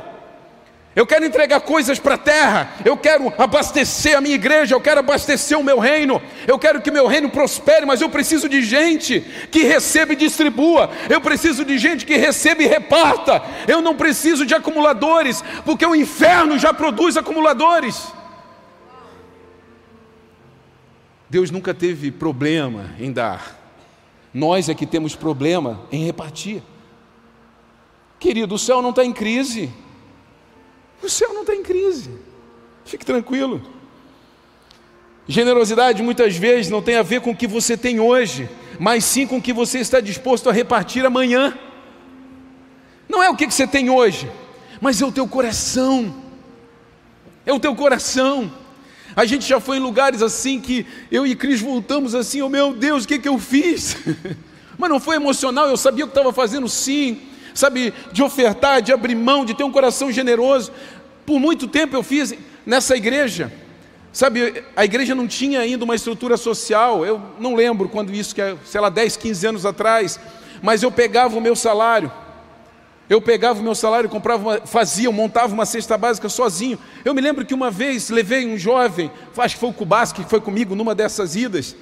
[0.95, 5.01] Eu quero entregar coisas para a terra, eu quero abastecer a minha igreja, eu quero
[5.01, 9.19] abastecer o meu reino, eu quero que meu reino prospere, mas eu preciso de gente
[9.51, 14.45] que receba e distribua, eu preciso de gente que receba e reparta, eu não preciso
[14.45, 18.07] de acumuladores, porque o inferno já produz acumuladores.
[21.29, 23.59] Deus nunca teve problema em dar,
[24.33, 26.63] nós é que temos problema em repartir.
[28.17, 29.69] Querido, o céu não está em crise.
[31.01, 32.09] O céu não está em crise.
[32.85, 33.61] Fique tranquilo.
[35.27, 38.47] Generosidade muitas vezes não tem a ver com o que você tem hoje,
[38.79, 41.57] mas sim com o que você está disposto a repartir amanhã.
[43.09, 44.29] Não é o que você tem hoje,
[44.79, 46.15] mas é o teu coração.
[47.45, 48.51] É o teu coração.
[49.15, 52.73] A gente já foi em lugares assim que eu e Cris voltamos assim, oh meu
[52.73, 53.97] Deus, o que, que eu fiz?
[54.77, 57.21] mas não foi emocional, eu sabia o que estava fazendo sim
[57.55, 60.71] sabe, de ofertar, de abrir mão, de ter um coração generoso.
[61.25, 63.51] Por muito tempo eu fiz nessa igreja.
[64.11, 68.41] Sabe, a igreja não tinha ainda uma estrutura social, eu não lembro quando isso, que
[68.41, 70.19] é, sei lá, 10, 15 anos atrás,
[70.61, 72.09] mas eu pegava o meu salário,
[73.09, 76.79] eu pegava o meu salário, comprava, uma, fazia, montava uma cesta básica sozinho.
[77.03, 80.29] Eu me lembro que uma vez levei um jovem, acho que foi o Cubasco que
[80.29, 81.75] foi comigo numa dessas idas,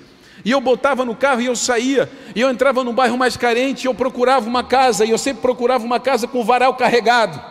[0.45, 3.85] e eu botava no carro e eu saía, e eu entrava num bairro mais carente,
[3.85, 7.41] e eu procurava uma casa, e eu sempre procurava uma casa com varal carregado.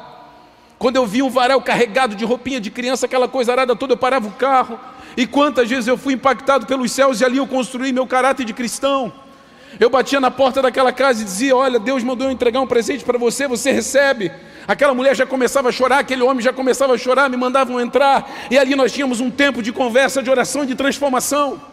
[0.79, 3.97] Quando eu via um varal carregado de roupinha de criança, aquela coisa arada toda, eu
[3.97, 4.81] parava o carro.
[5.17, 8.53] E quantas vezes eu fui impactado pelos céus e ali eu construí meu caráter de
[8.53, 9.13] cristão.
[9.79, 13.05] Eu batia na porta daquela casa e dizia: Olha, Deus mandou eu entregar um presente
[13.05, 14.33] para você, você recebe.
[14.67, 18.29] Aquela mulher já começava a chorar, aquele homem já começava a chorar, me mandavam entrar,
[18.51, 21.72] e ali nós tínhamos um tempo de conversa, de oração, de transformação.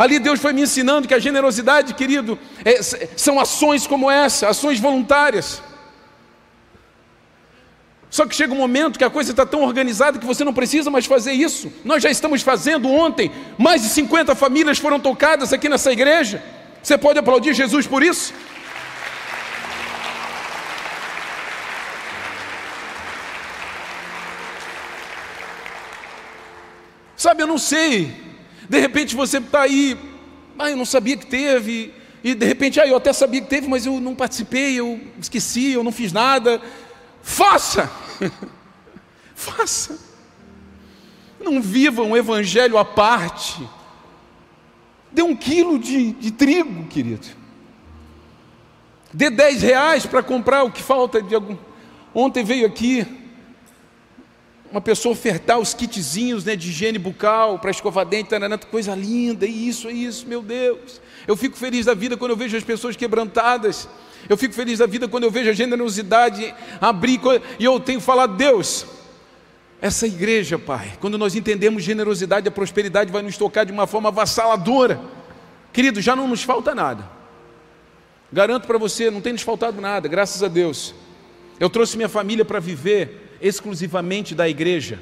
[0.00, 4.80] Ali Deus foi me ensinando que a generosidade, querido, é, são ações como essa, ações
[4.80, 5.62] voluntárias.
[8.08, 10.90] Só que chega um momento que a coisa está tão organizada que você não precisa
[10.90, 11.70] mais fazer isso.
[11.84, 16.42] Nós já estamos fazendo ontem, mais de 50 famílias foram tocadas aqui nessa igreja.
[16.82, 18.32] Você pode aplaudir Jesus por isso?
[27.18, 28.29] Sabe, eu não sei
[28.70, 29.98] de repente você está aí,
[30.56, 33.66] ah, eu não sabia que teve, e de repente, ah, eu até sabia que teve,
[33.66, 36.62] mas eu não participei, eu esqueci, eu não fiz nada.
[37.20, 37.90] Faça!
[39.34, 39.98] Faça!
[41.40, 43.68] Não viva um evangelho à parte.
[45.10, 47.26] Dê um quilo de, de trigo, querido.
[49.12, 51.56] Dê dez reais para comprar o que falta de algum.
[52.14, 53.04] Ontem veio aqui
[54.70, 59.44] uma pessoa ofertar os kitzinhos né, de higiene bucal para escovar dente, taranã, coisa linda,
[59.44, 61.00] e isso, é isso, meu Deus.
[61.26, 63.88] Eu fico feliz da vida quando eu vejo as pessoas quebrantadas.
[64.28, 67.20] Eu fico feliz da vida quando eu vejo a generosidade abrir.
[67.58, 68.86] E eu tenho falado, Deus,
[69.82, 74.08] essa igreja, Pai, quando nós entendemos generosidade, a prosperidade vai nos tocar de uma forma
[74.08, 75.00] avassaladora.
[75.72, 77.08] Querido, já não nos falta nada.
[78.32, 80.94] Garanto para você, não tem nos faltado nada, graças a Deus.
[81.58, 84.98] Eu trouxe minha família para viver exclusivamente da igreja.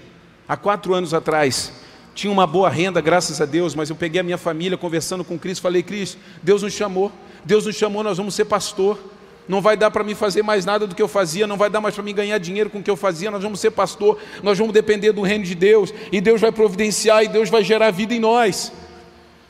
[0.49, 1.73] Há quatro anos atrás,
[2.15, 5.39] tinha uma boa renda, graças a Deus, mas eu peguei a minha família conversando com
[5.39, 7.13] Cristo, falei, Cristo, Deus nos chamou,
[7.45, 8.99] Deus nos chamou, nós vamos ser pastor.
[9.47, 11.81] Não vai dar para mim fazer mais nada do que eu fazia, não vai dar
[11.81, 14.59] mais para mim ganhar dinheiro com o que eu fazia, nós vamos ser pastor, nós
[14.59, 18.13] vamos depender do reino de Deus, e Deus vai providenciar, e Deus vai gerar vida
[18.13, 18.73] em nós.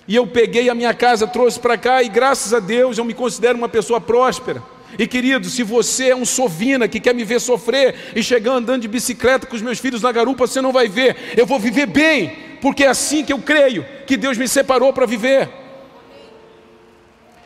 [0.06, 3.12] E eu peguei a minha casa, trouxe para cá, e graças a Deus eu me
[3.12, 4.62] considero uma pessoa próspera.
[4.96, 8.82] E querido, se você é um sovina que quer me ver sofrer e chegar andando
[8.82, 11.34] de bicicleta com os meus filhos na garupa, você não vai ver.
[11.36, 15.04] Eu vou viver bem, porque é assim que eu creio que Deus me separou para
[15.04, 15.50] viver.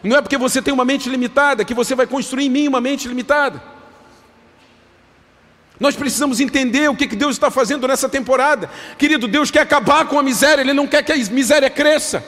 [0.05, 2.81] Não é porque você tem uma mente limitada que você vai construir em mim uma
[2.81, 3.63] mente limitada.
[5.81, 8.71] Nós precisamos entender o que Deus está fazendo nessa temporada.
[8.97, 12.25] Querido, Deus quer acabar com a miséria, Ele não quer que a miséria cresça.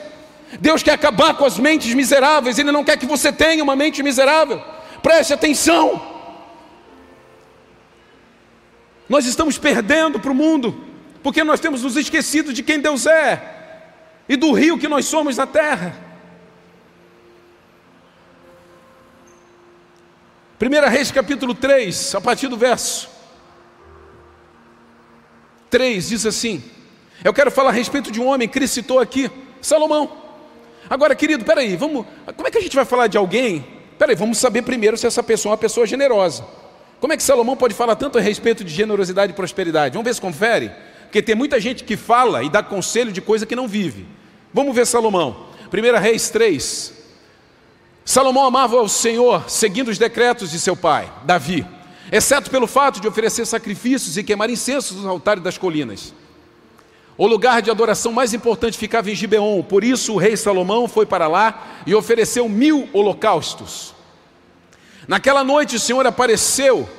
[0.59, 4.03] Deus quer acabar com as mentes miseráveis, Ele não quer que você tenha uma mente
[4.03, 4.74] miserável.
[5.05, 6.01] Preste atenção.
[9.07, 10.83] Nós estamos perdendo para o mundo,
[11.21, 13.93] porque nós temos nos esquecido de quem Deus é
[14.27, 15.95] e do rio que nós somos na terra.
[20.59, 23.07] 1 Reis capítulo 3, a partir do verso
[25.69, 26.63] 3, diz assim:
[27.23, 29.29] Eu quero falar a respeito de um homem que ele citou aqui,
[29.61, 30.17] Salomão.
[30.89, 32.07] Agora, querido, peraí, vamos.
[32.35, 33.74] Como é que a gente vai falar de alguém?
[33.97, 36.45] Peraí, vamos saber primeiro se essa pessoa é uma pessoa generosa.
[36.99, 39.93] Como é que Salomão pode falar tanto a respeito de generosidade e prosperidade?
[39.93, 40.71] Vamos ver se confere?
[41.03, 44.05] Porque tem muita gente que fala e dá conselho de coisa que não vive.
[44.53, 45.47] Vamos ver Salomão.
[45.71, 46.93] 1 Reis 3.
[48.03, 51.65] Salomão amava o Senhor, seguindo os decretos de seu pai, Davi,
[52.11, 56.13] exceto pelo fato de oferecer sacrifícios e queimar incensos nos altares das colinas.
[57.17, 61.05] O lugar de adoração mais importante ficava em Gibeon, por isso o rei Salomão foi
[61.05, 63.93] para lá e ofereceu mil holocaustos.
[65.07, 66.89] Naquela noite o Senhor apareceu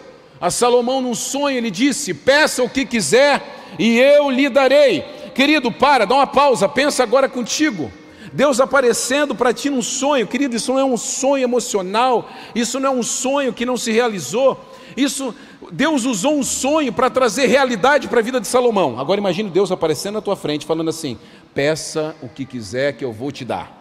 [0.41, 3.43] a Salomão num sonho, ele disse: Peça o que quiser
[3.79, 5.03] e eu lhe darei.
[5.35, 7.93] Querido, para, dá uma pausa, pensa agora contigo.
[8.33, 12.91] Deus aparecendo para ti num sonho, querido, isso não é um sonho emocional, isso não
[12.91, 14.63] é um sonho que não se realizou,
[14.97, 15.35] isso
[15.73, 18.99] Deus usou um sonho para trazer realidade para a vida de Salomão.
[18.99, 21.19] Agora imagine Deus aparecendo na tua frente, falando assim:
[21.55, 23.73] peça o que quiser que eu vou te dar.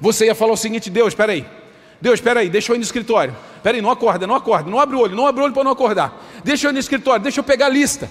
[0.00, 1.46] Você ia falar o seguinte: Deus, espera aí.
[2.00, 3.34] Deus, espera aí, deixa eu ir no escritório.
[3.56, 5.64] Espera aí, não acorda, não acorda, não abre o olho, não abre o olho para
[5.64, 6.22] não acordar.
[6.44, 8.10] Deixa eu ir no escritório, deixa eu pegar a lista.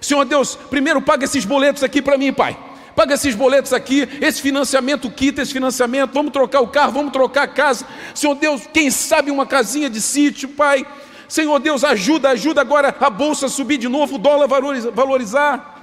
[0.00, 2.56] Senhor Deus, primeiro paga esses boletos aqui para mim, Pai.
[2.94, 7.42] Paga esses boletos aqui, esse financiamento, quita esse financiamento, vamos trocar o carro, vamos trocar
[7.42, 7.86] a casa.
[8.14, 10.86] Senhor Deus, quem sabe uma casinha de sítio, Pai.
[11.28, 15.74] Senhor Deus, ajuda, ajuda agora a bolsa a subir de novo, o dólar valorizar.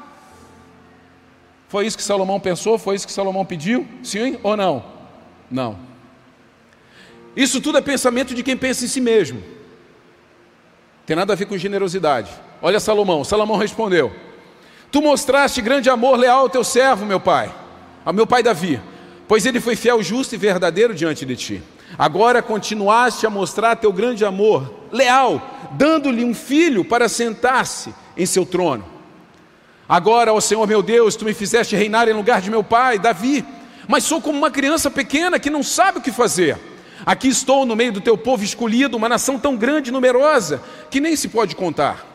[1.68, 2.78] Foi isso que Salomão pensou?
[2.78, 3.88] Foi isso que Salomão pediu?
[4.04, 4.86] Sim ou não?
[5.50, 5.78] Não.
[7.36, 9.44] Isso tudo é pensamento de quem pensa em si mesmo.
[11.06, 12.32] Tem nada a ver com generosidade.
[12.62, 13.24] Olha Salomão.
[13.24, 14.14] Salomão respondeu:
[14.92, 17.54] Tu mostraste grande amor leal ao teu servo, meu pai,
[18.06, 18.80] ao meu pai Davi,
[19.28, 21.64] pois ele foi fiel, justo e verdadeiro diante de ti.
[21.98, 28.46] Agora continuaste a mostrar teu grande amor, leal, dando-lhe um filho para sentar-se em seu
[28.46, 28.86] trono.
[29.88, 33.46] Agora, ó Senhor meu Deus, tu me fizeste reinar em lugar de meu pai, Davi,
[33.88, 36.58] mas sou como uma criança pequena que não sabe o que fazer.
[37.06, 41.02] Aqui estou no meio do teu povo escolhido, uma nação tão grande e numerosa que
[41.02, 42.08] nem se pode contar.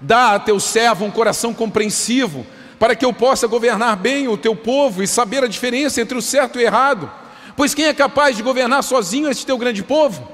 [0.00, 2.44] Dá a teu servo um coração compreensivo,
[2.78, 6.22] para que eu possa governar bem o teu povo e saber a diferença entre o
[6.22, 7.21] certo e o errado
[7.56, 10.26] Pois quem é capaz de governar sozinho este teu grande povo?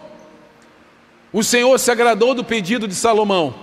[1.33, 3.55] O Senhor se agradou do pedido de Salomão.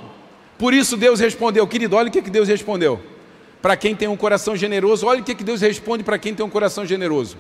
[0.58, 3.02] Por isso Deus respondeu, querido, olha o que Deus respondeu.
[3.62, 6.50] Para quem tem um coração generoso, olha o que Deus responde para quem tem um
[6.50, 7.38] coração generoso.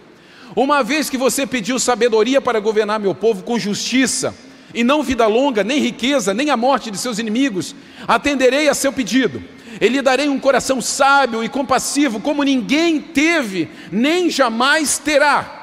[0.55, 4.33] Uma vez que você pediu sabedoria para governar meu povo com justiça,
[4.73, 7.73] e não vida longa, nem riqueza, nem a morte de seus inimigos,
[8.07, 9.41] atenderei a seu pedido.
[9.79, 15.54] E lhe darei um coração sábio e compassivo, como ninguém teve, nem jamais terá.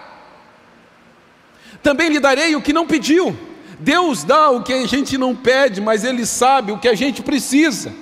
[1.83, 3.37] Também lhe darei o que não pediu.
[3.79, 7.23] Deus dá o que a gente não pede, mas Ele sabe o que a gente
[7.23, 7.92] precisa.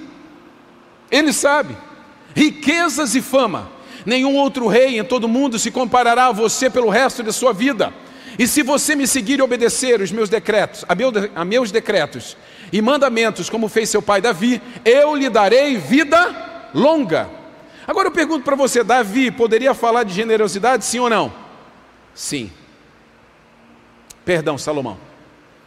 [1.11, 1.77] Ele sabe.
[2.35, 3.71] Riquezas e fama.
[4.05, 7.53] Nenhum outro rei em todo o mundo se comparará a você pelo resto de sua
[7.53, 7.93] vida.
[8.39, 12.37] E se você me seguir e obedecer os meus decretos, a, meu, a meus decretos
[12.73, 17.29] e mandamentos, como fez seu pai Davi, eu lhe darei vida longa.
[17.87, 21.33] Agora eu pergunto para você, Davi poderia falar de generosidade, sim ou não?
[22.15, 22.51] Sim.
[24.25, 24.99] Perdão, Salomão.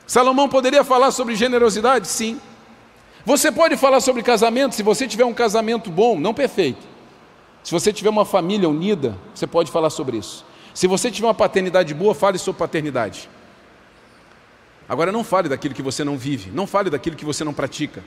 [0.05, 2.07] Salomão poderia falar sobre generosidade?
[2.07, 2.39] Sim.
[3.25, 6.85] Você pode falar sobre casamento se você tiver um casamento bom, não perfeito.
[7.63, 10.45] Se você tiver uma família unida, você pode falar sobre isso.
[10.73, 13.29] Se você tiver uma paternidade boa, fale sobre paternidade.
[14.87, 18.03] Agora não fale daquilo que você não vive, não fale daquilo que você não pratica.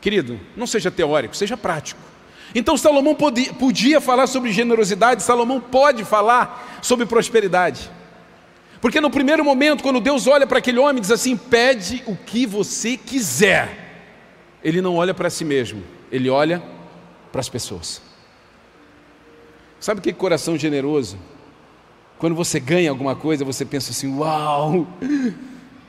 [0.00, 2.00] Querido, não seja teórico, seja prático.
[2.54, 7.90] Então Salomão podia, falar sobre generosidade, Salomão pode falar sobre prosperidade.
[8.82, 12.16] Porque no primeiro momento, quando Deus olha para aquele homem e diz assim: pede o
[12.16, 14.10] que você quiser,
[14.62, 16.60] ele não olha para si mesmo, ele olha
[17.30, 18.02] para as pessoas.
[19.78, 21.16] Sabe o que coração generoso?
[22.18, 24.84] Quando você ganha alguma coisa, você pensa assim: uau,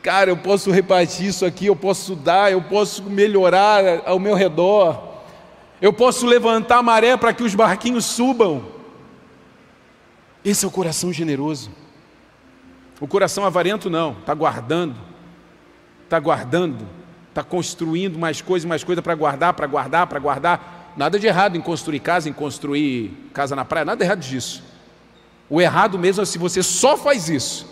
[0.03, 5.15] cara, eu posso repartir isso aqui, eu posso dar, eu posso melhorar ao meu redor,
[5.81, 8.63] eu posso levantar a maré para que os barquinhos subam.
[10.45, 11.71] Esse é o coração generoso.
[12.99, 14.95] O coração avarento não, está guardando,
[16.03, 16.87] está guardando,
[17.29, 20.93] está construindo mais coisa, mais coisa para guardar, para guardar, para guardar.
[20.95, 24.63] Nada de errado em construir casa, em construir casa na praia, nada errado disso.
[25.49, 27.67] O errado mesmo é se você só faz isso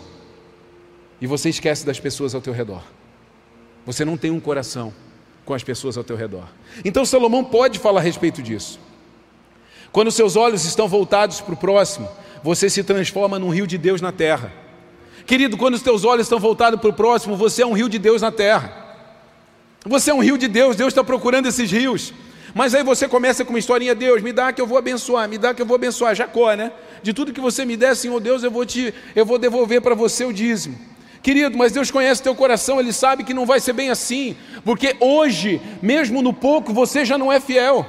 [1.20, 2.82] e você esquece das pessoas ao teu redor.
[3.86, 4.92] Você não tem um coração
[5.44, 6.48] com as pessoas ao teu redor.
[6.84, 8.78] Então Salomão pode falar a respeito disso.
[9.92, 12.08] Quando seus olhos estão voltados para o próximo,
[12.42, 14.52] você se transforma num rio de Deus na terra.
[15.26, 17.98] Querido, quando os teus olhos estão voltados para o próximo, você é um rio de
[17.98, 18.82] Deus na terra.
[19.84, 22.12] Você é um rio de Deus, Deus está procurando esses rios.
[22.54, 25.38] Mas aí você começa com uma historinha, Deus, me dá que eu vou abençoar, me
[25.38, 26.14] dá que eu vou abençoar.
[26.14, 26.70] Jacó, né?
[27.02, 29.94] De tudo que você me der, Senhor Deus, eu vou te, eu vou devolver para
[29.94, 30.78] você o dízimo.
[31.22, 34.96] Querido, mas Deus conhece teu coração, Ele sabe que não vai ser bem assim, porque
[34.98, 37.86] hoje, mesmo no pouco, você já não é fiel.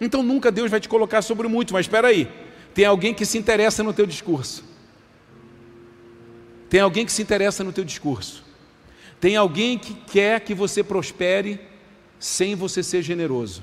[0.00, 2.28] Então nunca Deus vai te colocar sobre muito, mas espera aí,
[2.72, 4.67] tem alguém que se interessa no teu discurso.
[6.68, 8.44] Tem alguém que se interessa no teu discurso.
[9.20, 11.60] Tem alguém que quer que você prospere
[12.18, 13.62] sem você ser generoso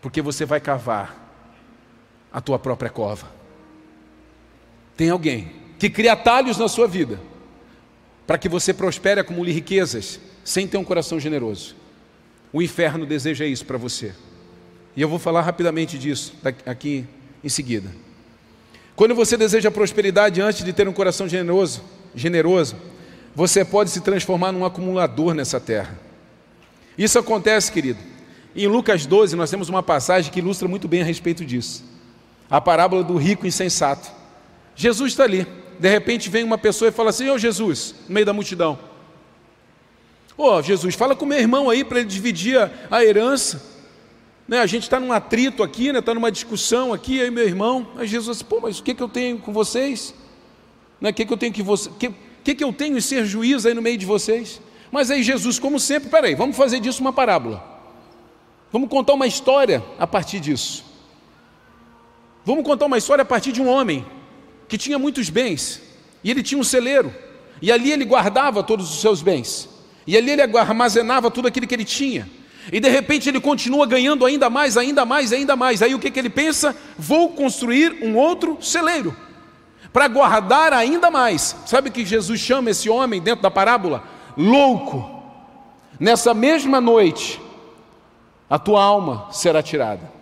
[0.00, 1.26] porque você vai cavar
[2.32, 3.30] a tua própria cova.
[4.96, 7.20] Tem alguém que cria atalhos na sua vida
[8.26, 11.74] para que você prospere, acumule riquezas, sem ter um coração generoso.
[12.52, 14.14] O inferno deseja isso para você.
[14.94, 16.34] E eu vou falar rapidamente disso
[16.66, 17.06] aqui
[17.42, 17.90] em seguida.
[18.98, 21.84] Quando você deseja prosperidade antes de ter um coração generoso,
[22.16, 22.74] generoso,
[23.32, 25.96] você pode se transformar num acumulador nessa terra.
[26.98, 28.00] Isso acontece, querido,
[28.56, 31.84] em Lucas 12, nós temos uma passagem que ilustra muito bem a respeito disso.
[32.50, 34.10] A parábola do rico insensato.
[34.74, 35.46] Jesus está ali.
[35.78, 38.76] De repente vem uma pessoa e fala assim: Ô oh, Jesus, no meio da multidão.
[40.36, 43.77] Ô oh, Jesus, fala com meu irmão aí para ele dividir a, herança.
[44.48, 47.44] Né, a gente está num atrito aqui, está né, tá numa discussão aqui, aí meu
[47.44, 47.86] irmão.
[47.96, 50.14] Aí Jesus, pô, mas o que, que eu tenho com vocês?
[50.98, 51.90] Né, o que, que eu tenho que você.
[51.98, 52.10] que,
[52.42, 54.58] que, que eu tenho em ser juiz aí no meio de vocês?
[54.90, 57.62] Mas aí Jesus, como sempre, peraí, vamos fazer disso uma parábola.
[58.72, 60.82] Vamos contar uma história a partir disso.
[62.42, 64.06] Vamos contar uma história a partir de um homem
[64.66, 65.82] que tinha muitos bens,
[66.24, 67.14] e ele tinha um celeiro,
[67.60, 69.68] e ali ele guardava todos os seus bens,
[70.06, 72.37] e ali ele armazenava tudo aquilo que ele tinha.
[72.72, 75.82] E de repente ele continua ganhando ainda mais, ainda mais, ainda mais.
[75.82, 76.76] Aí o que, que ele pensa?
[76.98, 79.16] Vou construir um outro celeiro
[79.92, 81.56] para guardar ainda mais.
[81.66, 84.04] Sabe que Jesus chama esse homem dentro da parábola?
[84.36, 85.16] Louco.
[85.98, 87.40] Nessa mesma noite,
[88.48, 90.12] a tua alma será tirada.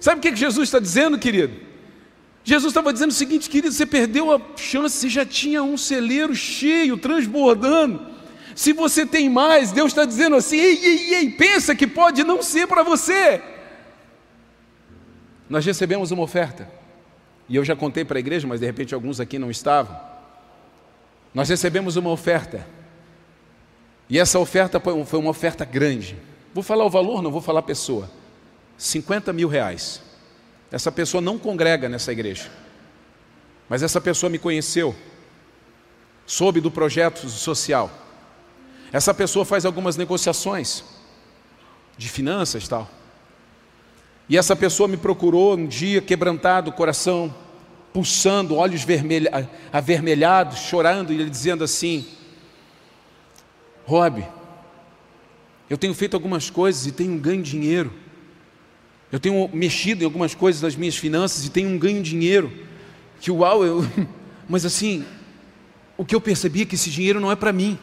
[0.00, 1.66] Sabe o que Jesus está dizendo, querido?
[2.44, 6.34] Jesus estava dizendo o seguinte, querido: você perdeu a chance, você já tinha um celeiro
[6.34, 8.15] cheio, transbordando.
[8.56, 12.42] Se você tem mais, Deus está dizendo assim: ei, ei, ei, pensa que pode não
[12.42, 13.42] ser para você.
[15.46, 16.66] Nós recebemos uma oferta,
[17.50, 20.00] e eu já contei para a igreja, mas de repente alguns aqui não estavam.
[21.34, 22.66] Nós recebemos uma oferta,
[24.08, 26.16] e essa oferta foi uma oferta grande.
[26.54, 28.10] Vou falar o valor, não vou falar a pessoa.
[28.78, 30.00] 50 mil reais.
[30.72, 32.50] Essa pessoa não congrega nessa igreja.
[33.68, 34.96] Mas essa pessoa me conheceu,
[36.24, 38.05] soube do projeto social.
[38.92, 40.84] Essa pessoa faz algumas negociações
[41.96, 42.90] de finanças e tal.
[44.28, 47.34] E essa pessoa me procurou um dia quebrantado, coração
[47.92, 48.84] pulsando, olhos
[49.72, 52.06] avermelhados, chorando e ele dizendo assim:
[53.86, 54.26] Rob,
[55.70, 57.92] eu tenho feito algumas coisas e tenho um ganho dinheiro.
[59.10, 62.52] Eu tenho mexido em algumas coisas das minhas finanças e tenho um ganho dinheiro.
[63.20, 63.84] Que uau, eu...
[64.48, 65.04] mas assim,
[65.96, 67.78] o que eu percebi é que esse dinheiro não é para mim.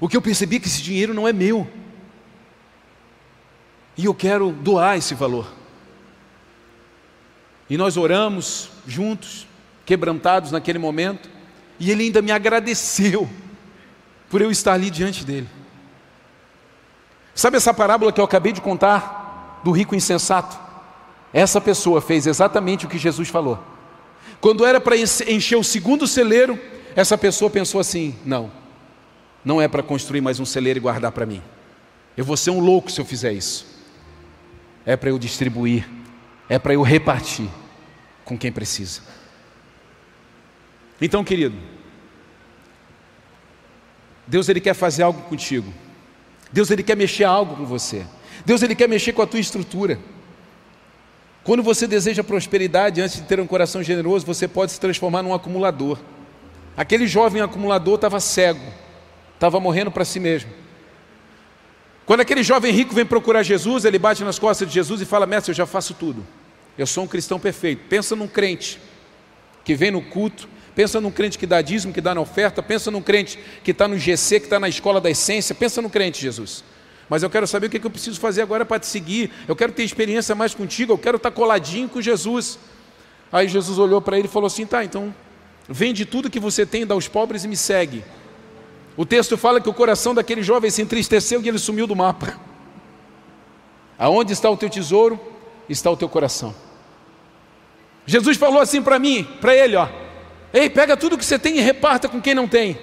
[0.00, 1.68] O que eu percebi é que esse dinheiro não é meu.
[3.96, 5.46] E eu quero doar esse valor.
[7.68, 9.46] E nós oramos juntos,
[9.84, 11.28] quebrantados naquele momento,
[11.78, 13.28] e ele ainda me agradeceu
[14.30, 15.48] por eu estar ali diante dele.
[17.34, 20.58] Sabe essa parábola que eu acabei de contar do rico insensato?
[21.32, 23.62] Essa pessoa fez exatamente o que Jesus falou.
[24.40, 26.58] Quando era para encher o segundo celeiro,
[26.96, 28.50] essa pessoa pensou assim: não,
[29.44, 31.42] não é para construir mais um celeiro e guardar para mim.
[32.16, 33.66] Eu vou ser um louco se eu fizer isso.
[34.84, 35.88] É para eu distribuir,
[36.48, 37.48] é para eu repartir
[38.24, 39.00] com quem precisa.
[41.00, 41.56] Então, querido,
[44.26, 45.72] Deus ele quer fazer algo contigo.
[46.52, 48.04] Deus ele quer mexer algo com você.
[48.44, 49.98] Deus ele quer mexer com a tua estrutura.
[51.44, 55.32] Quando você deseja prosperidade antes de ter um coração generoso, você pode se transformar num
[55.32, 55.98] acumulador.
[56.76, 58.60] Aquele jovem acumulador estava cego,
[59.38, 60.50] estava morrendo para si mesmo.
[62.04, 65.26] Quando aquele jovem rico vem procurar Jesus, ele bate nas costas de Jesus e fala:
[65.26, 66.26] Mestre, eu já faço tudo.
[66.76, 67.82] Eu sou um cristão perfeito.
[67.88, 68.80] Pensa num crente
[69.64, 72.62] que vem no culto, Pensa num crente que dá dízimo, que dá na oferta.
[72.62, 75.52] Pensa num crente que está no GC, que está na escola da essência.
[75.52, 76.62] Pensa no crente, Jesus.
[77.08, 79.32] Mas eu quero saber o que, eu preciso fazer agora para te seguir.
[79.48, 80.92] Eu quero ter experiência mais contigo.
[80.92, 82.60] Eu quero estar tá coladinho com Jesus.
[83.32, 85.12] Aí Jesus olhou para ele e falou assim: tá, então
[85.68, 88.04] vende tudo que você tem, dá aos pobres e me segue.
[88.98, 92.36] O texto fala que o coração daquele jovem se entristeceu e ele sumiu do mapa.
[93.96, 95.20] Aonde está o teu tesouro,
[95.68, 96.52] está o teu coração.
[98.04, 99.88] Jesus falou assim para mim, para ele, ó:
[100.52, 102.76] "Ei, pega tudo que você tem e reparta com quem não tem".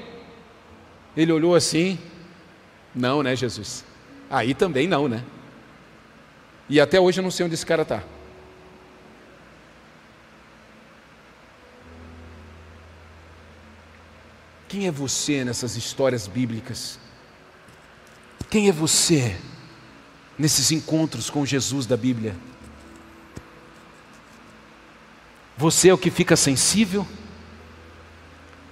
[1.18, 2.00] Ele olhou assim:
[2.96, 3.84] "Não, né, Jesus?
[4.30, 5.22] Aí também não, né?"
[6.70, 8.02] E até hoje eu não sei onde esse cara está.
[14.68, 17.00] Quem é você nessas histórias bíblicas?
[18.50, 19.38] Quem é você
[20.38, 22.36] nesses encontros com Jesus da Bíblia?
[25.58, 27.08] Você é o que fica sensível?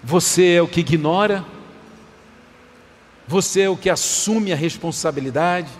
[0.03, 1.45] Você é o que ignora?
[3.27, 5.71] Você é o que assume a responsabilidade?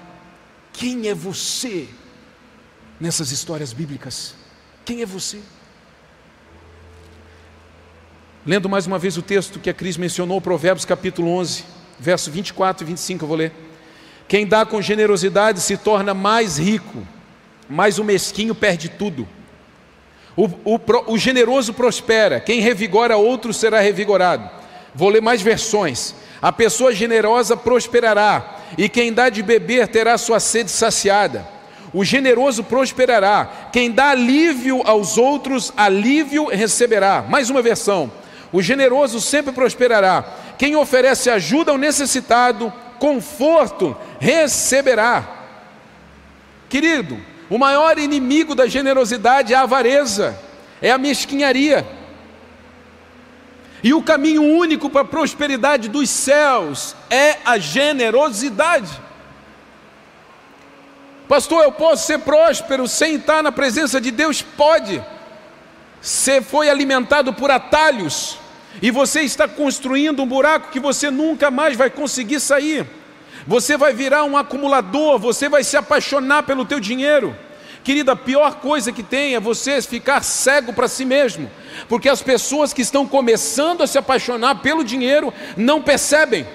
[0.72, 1.90] Quem é você
[3.00, 4.34] nessas histórias bíblicas?
[4.86, 5.42] Quem é você?
[8.46, 11.64] Lendo mais uma vez o texto que a Cris mencionou, Provérbios capítulo 11,
[11.98, 13.54] verso 24 e 25, eu vou ler.
[14.28, 17.08] Quem dá com generosidade se torna mais rico,
[17.70, 19.26] mas o mesquinho perde tudo.
[20.36, 24.50] O, o, o generoso prospera, quem revigora outro será revigorado.
[24.94, 26.14] Vou ler mais versões.
[26.42, 31.48] A pessoa generosa prosperará, e quem dá de beber terá sua sede saciada.
[31.94, 37.22] O generoso prosperará, quem dá alívio aos outros, alívio receberá.
[37.22, 38.12] Mais uma versão.
[38.54, 40.24] O generoso sempre prosperará.
[40.60, 45.28] Quem oferece ajuda ao necessitado, conforto receberá.
[46.70, 50.40] Querido, o maior inimigo da generosidade é a avareza,
[50.80, 51.84] é a mesquinharia.
[53.84, 59.02] E o caminho único para a prosperidade dos céus é a generosidade.
[61.28, 64.44] Pastor, eu posso ser próspero sem estar na presença de Deus?
[64.44, 65.04] Pode.
[66.00, 68.38] Você foi alimentado por atalhos
[68.82, 72.86] e você está construindo um buraco que você nunca mais vai conseguir sair.
[73.46, 77.36] Você vai virar um acumulador, você vai se apaixonar pelo teu dinheiro.
[77.84, 81.52] Querida, a pior coisa que tem é você ficar cego para si mesmo,
[81.90, 86.48] porque as pessoas que estão começando a se apaixonar pelo dinheiro não percebem,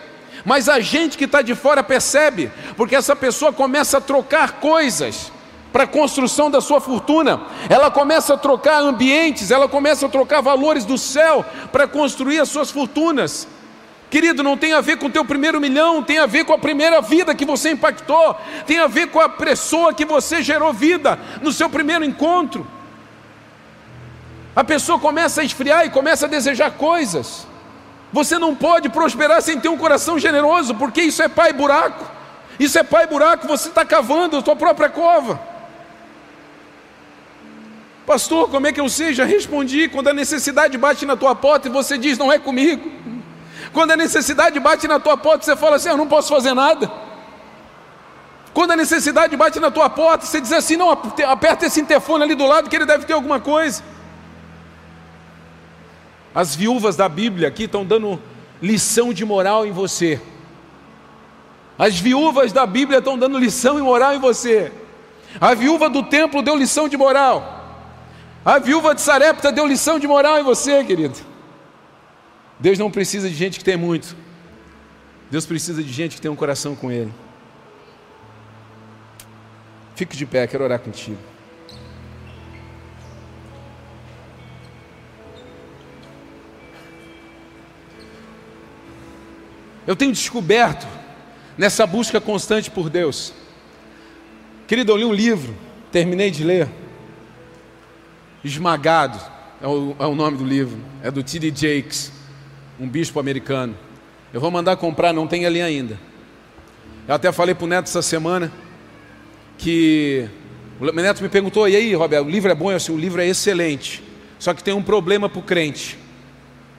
[0.43, 5.31] mas a gente que está de fora percebe, porque essa pessoa começa a trocar coisas
[5.73, 10.41] para a construção da sua fortuna, ela começa a trocar ambientes, ela começa a trocar
[10.41, 13.47] valores do céu para construir as suas fortunas.
[14.11, 16.59] Querido, não tem a ver com o teu primeiro milhão, tem a ver com a
[16.59, 18.35] primeira vida que você impactou,
[18.67, 22.67] tem a ver com a pessoa que você gerou vida no seu primeiro encontro.
[24.57, 27.47] A pessoa começa a esfriar e começa a desejar coisas.
[28.11, 32.05] Você não pode prosperar sem ter um coração generoso, porque isso é pai buraco.
[32.59, 35.58] Isso é pai buraco, você está cavando a sua própria cova.
[38.09, 39.27] Pastor, como é que eu seja?
[39.27, 42.91] Respondi, quando a necessidade bate na tua porta e você diz, não é comigo.
[43.71, 46.91] Quando a necessidade bate na tua porta, você fala assim: Eu não posso fazer nada.
[48.55, 52.35] Quando a necessidade bate na tua porta, você diz assim: Não, aperta esse interfone ali
[52.35, 53.83] do lado que ele deve ter alguma coisa.
[56.35, 58.19] As viúvas da Bíblia aqui estão dando
[58.63, 60.19] lição de moral em você.
[61.79, 64.73] As viúvas da Bíblia estão dando lição de moral em você.
[65.39, 67.58] A viúva do templo deu lição de moral.
[68.49, 71.19] A viúva de Sarepta deu lição de moral em você, querido.
[72.59, 74.17] Deus não precisa de gente que tem muito.
[75.31, 77.13] Deus precisa de gente que tem um coração com Ele.
[79.95, 81.19] Fique de pé, quero orar contigo.
[89.87, 90.89] Eu tenho descoberto
[91.59, 93.35] nessa busca constante por Deus.
[94.67, 95.55] Querido, eu li um livro,
[95.93, 96.88] terminei de ler.
[98.45, 99.21] Esmagado
[99.61, 101.53] é o, é o nome do livro, é do T.D.
[101.55, 102.13] Jakes
[102.79, 103.77] um bispo americano.
[104.33, 105.99] Eu vou mandar comprar, não tem ali ainda.
[107.07, 108.53] Eu até falei para o Neto essa semana
[109.57, 110.29] que
[110.79, 112.71] o Neto me perguntou: e aí, Roberto, o livro é bom?
[112.71, 114.03] Eu disse: o livro é excelente,
[114.39, 115.99] só que tem um problema para o crente.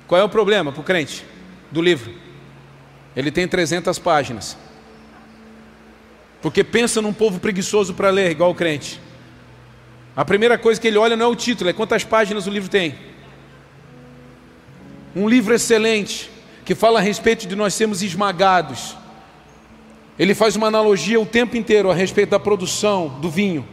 [0.07, 1.25] Qual é o problema para o crente
[1.71, 2.13] do livro?
[3.15, 4.57] Ele tem 300 páginas.
[6.41, 9.01] Porque pensa num povo preguiçoso para ler, igual o crente.
[10.15, 12.69] A primeira coisa que ele olha não é o título, é quantas páginas o livro
[12.69, 12.95] tem
[15.15, 16.29] um livro excelente
[16.63, 18.95] que fala a respeito de nós sermos esmagados.
[20.17, 23.67] Ele faz uma analogia o tempo inteiro a respeito da produção do vinho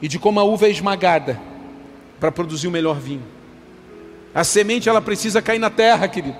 [0.00, 1.38] e de como a uva é esmagada
[2.18, 3.24] para produzir o melhor vinho.
[4.34, 6.36] A semente ela precisa cair na terra, querido,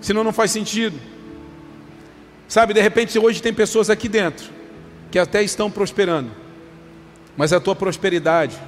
[0.00, 0.98] senão não faz sentido.
[2.48, 4.50] Sabe, de repente hoje tem pessoas aqui dentro
[5.10, 6.30] que até estão prosperando,
[7.36, 8.58] mas a tua prosperidade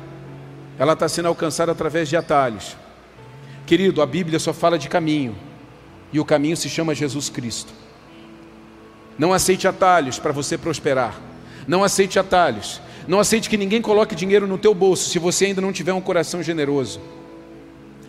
[0.78, 2.76] ela está sendo alcançada através de atalhos.
[3.66, 5.36] Querido, a Bíblia só fala de caminho,
[6.12, 7.72] e o caminho se chama Jesus Cristo.
[9.18, 11.20] Não aceite atalhos para você prosperar.
[11.66, 12.80] Não aceite atalhos.
[13.06, 16.00] Não aceite que ninguém coloque dinheiro no teu bolso se você ainda não tiver um
[16.00, 17.00] coração generoso.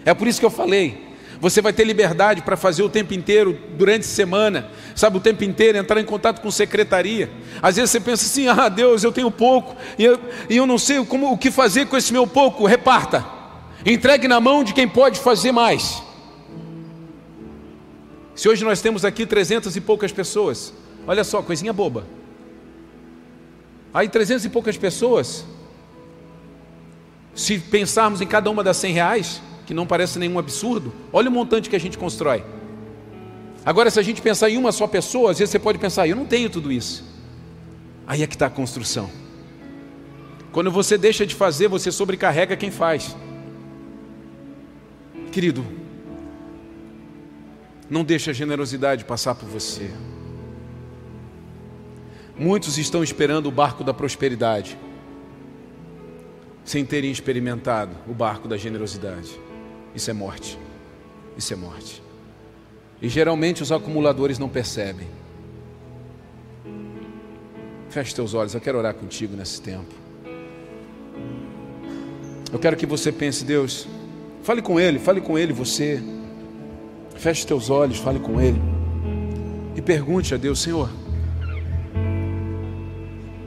[0.03, 1.14] É por isso que eu falei.
[1.39, 5.43] Você vai ter liberdade para fazer o tempo inteiro, durante a semana, sabe, o tempo
[5.43, 7.29] inteiro, entrar em contato com secretaria.
[7.61, 10.19] Às vezes você pensa assim: ah, Deus, eu tenho pouco, e eu,
[10.49, 12.65] e eu não sei como, o que fazer com esse meu pouco.
[12.65, 13.25] Reparta,
[13.85, 16.01] entregue na mão de quem pode fazer mais.
[18.33, 20.73] Se hoje nós temos aqui trezentas e poucas pessoas,
[21.07, 22.05] olha só, coisinha boba.
[23.93, 25.45] Aí trezentas e poucas pessoas,
[27.33, 31.31] se pensarmos em cada uma das cem reais, que não parece nenhum absurdo, olha o
[31.31, 32.43] montante que a gente constrói.
[33.65, 36.15] Agora, se a gente pensar em uma só pessoa, às vezes você pode pensar, eu
[36.15, 37.03] não tenho tudo isso.
[38.05, 39.09] Aí é que está a construção.
[40.51, 43.15] Quando você deixa de fazer, você sobrecarrega quem faz.
[45.31, 45.65] Querido,
[47.89, 49.91] não deixe a generosidade passar por você.
[52.37, 54.77] Muitos estão esperando o barco da prosperidade,
[56.63, 59.44] sem terem experimentado o barco da generosidade.
[59.95, 60.59] Isso é morte.
[61.37, 62.03] Isso é morte.
[63.01, 65.07] E geralmente os acumuladores não percebem.
[67.89, 69.93] Feche teus olhos, eu quero orar contigo nesse tempo.
[72.51, 73.87] Eu quero que você pense, Deus,
[74.43, 76.03] fale com Ele, fale com Ele, você.
[77.15, 78.61] Feche teus olhos, fale com Ele.
[79.75, 80.89] E pergunte a Deus, Senhor,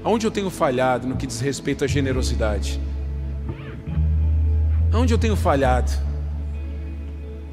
[0.03, 2.81] aonde eu tenho falhado no que diz respeito à generosidade?
[4.93, 6.08] Aonde eu tenho falhado?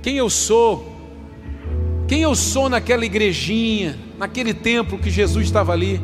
[0.05, 0.85] Quem eu sou?
[2.07, 5.99] Quem eu sou naquela igrejinha, naquele templo que Jesus estava ali,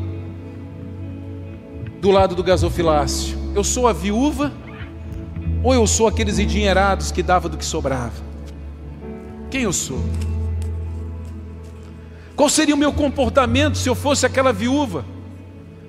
[2.00, 3.38] do lado do gasofilácio?
[3.54, 4.52] Eu sou a viúva
[5.64, 8.24] ou eu sou aqueles endinheirados que dava do que sobrava?
[9.52, 10.04] Quem eu sou?
[12.36, 15.06] Qual seria o meu comportamento se eu fosse aquela viúva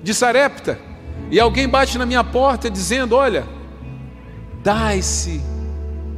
[0.02, 0.78] de Sarepta
[1.30, 3.48] e alguém bate na minha porta dizendo: Olha,
[4.62, 5.40] dá esse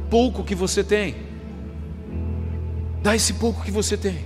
[0.09, 1.23] pouco que você tem,
[3.05, 4.17] dá esse pouco que você tem.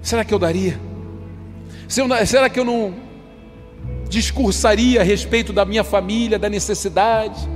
[0.00, 0.80] Será que eu daria?
[1.86, 2.94] Será que eu não
[4.08, 7.46] discursaria a respeito da minha família, da necessidade?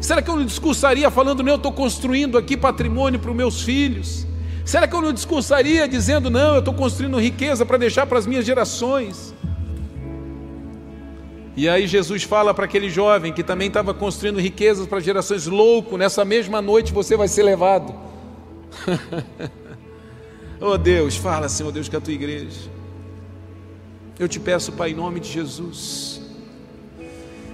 [0.00, 3.60] Será que eu não discursaria falando, não, eu estou construindo aqui patrimônio para os meus
[3.62, 4.24] filhos?
[4.64, 8.26] Será que eu não discursaria dizendo, não, eu estou construindo riqueza para deixar para as
[8.28, 9.34] minhas gerações?
[11.56, 15.96] E aí Jesus fala para aquele jovem que também estava construindo riquezas para gerações, louco,
[15.96, 18.09] nessa mesma noite você vai ser levado.
[20.60, 22.70] oh Deus, fala, Senhor Deus, com a tua igreja.
[24.18, 26.20] Eu te peço, Pai, em nome de Jesus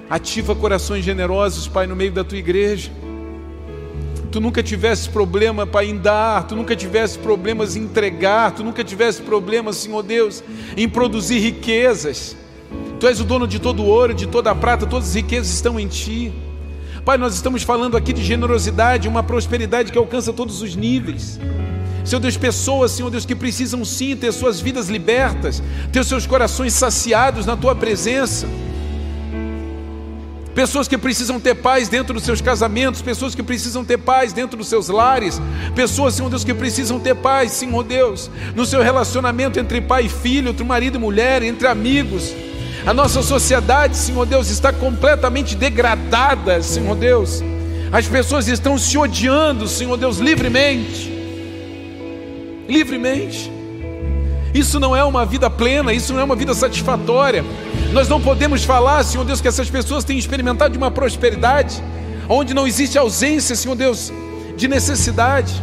[0.09, 2.93] Ativa corações generosos, Pai, no meio da tua igreja.
[4.31, 8.85] Tu nunca tivesse problema, Pai, em dar, tu nunca tivesse problemas em entregar, tu nunca
[8.85, 10.45] tivesse problemas, Senhor Deus,
[10.77, 12.37] em produzir riquezas.
[13.01, 15.53] Tu és o dono de todo o ouro, de toda a prata, todas as riquezas
[15.53, 16.33] estão em ti.
[17.07, 21.39] Pai, nós estamos falando aqui de generosidade, uma prosperidade que alcança todos os níveis.
[22.05, 26.73] Senhor Deus, pessoas, Senhor Deus, que precisam sim ter suas vidas libertas, ter seus corações
[26.73, 28.49] saciados na tua presença
[30.53, 34.57] pessoas que precisam ter paz dentro dos seus casamentos, pessoas que precisam ter paz dentro
[34.57, 35.39] dos seus lares,
[35.75, 40.09] pessoas, Senhor Deus, que precisam ter paz, Senhor Deus, no seu relacionamento entre pai e
[40.09, 42.33] filho, entre marido e mulher, entre amigos.
[42.87, 47.43] A nossa sociedade, Senhor Deus, está completamente degradada, Senhor Deus.
[47.91, 51.13] As pessoas estão se odiando, Senhor Deus, livremente.
[52.69, 53.51] Livremente.
[54.55, 57.45] Isso não é uma vida plena, isso não é uma vida satisfatória.
[57.93, 61.83] Nós não podemos falar, Senhor Deus, que essas pessoas têm experimentado de uma prosperidade,
[62.29, 64.13] onde não existe ausência, Senhor Deus,
[64.57, 65.61] de necessidade.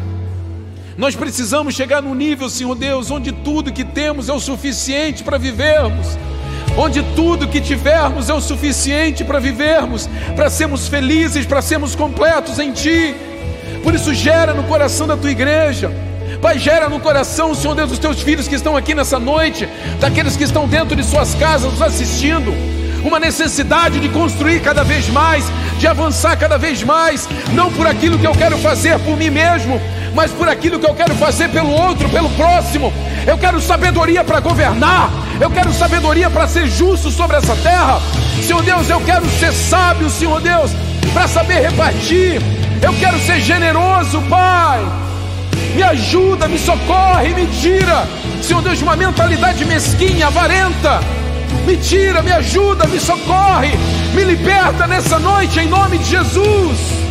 [0.98, 5.38] Nós precisamos chegar num nível, Senhor Deus, onde tudo que temos é o suficiente para
[5.38, 6.18] vivermos,
[6.78, 12.60] onde tudo que tivermos é o suficiente para vivermos, para sermos felizes, para sermos completos
[12.60, 13.16] em Ti.
[13.84, 15.92] Por isso, gera no coração da tua igreja
[16.44, 19.66] Pai, gera no coração, Senhor Deus, dos teus filhos que estão aqui nessa noite,
[20.02, 22.54] daqueles que estão dentro de suas casas nos assistindo,
[23.02, 25.46] uma necessidade de construir cada vez mais,
[25.80, 29.82] de avançar cada vez mais, não por aquilo que eu quero fazer por mim mesmo,
[30.14, 32.92] mas por aquilo que eu quero fazer pelo outro, pelo próximo.
[33.26, 35.10] Eu quero sabedoria para governar,
[35.40, 38.02] eu quero sabedoria para ser justo sobre essa terra.
[38.42, 40.72] Senhor Deus, eu quero ser sábio, Senhor Deus,
[41.14, 42.42] para saber repartir.
[42.82, 45.04] Eu quero ser generoso, Pai
[45.76, 48.08] me ajuda, me socorre, me tira,
[48.42, 51.00] Senhor Deus, de uma mentalidade mesquinha, avarenta,
[51.66, 53.72] me tira, me ajuda, me socorre,
[54.14, 57.03] me liberta nessa noite, em nome de Jesus.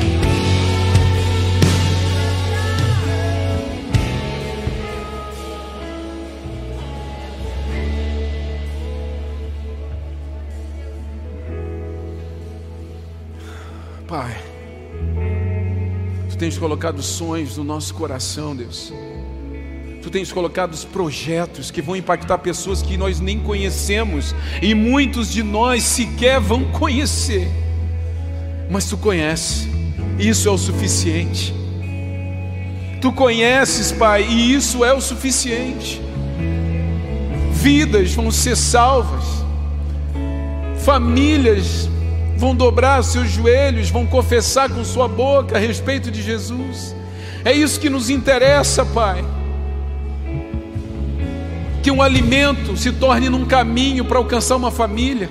[16.43, 18.93] Tens colocado sonhos no nosso coração, Deus.
[20.03, 25.31] Tu tens colocado os projetos que vão impactar pessoas que nós nem conhecemos e muitos
[25.31, 27.49] de nós sequer vão conhecer.
[28.69, 29.69] Mas tu conheces,
[30.19, 31.55] e isso é o suficiente.
[33.01, 36.03] Tu conheces, Pai, e isso é o suficiente.
[37.53, 39.25] Vidas vão ser salvas,
[40.79, 41.89] famílias
[42.43, 46.93] vão dobrar seus joelhos, vão confessar com sua boca a respeito de Jesus.
[47.45, 49.25] É isso que nos interessa, Pai.
[51.85, 55.31] Que um alimento se torne num caminho para alcançar uma família.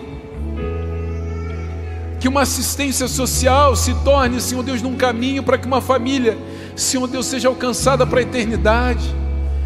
[2.17, 6.37] Que uma assistência social se torne, Senhor Deus, num caminho para que uma família,
[6.77, 9.13] Senhor Deus, seja alcançada para a eternidade.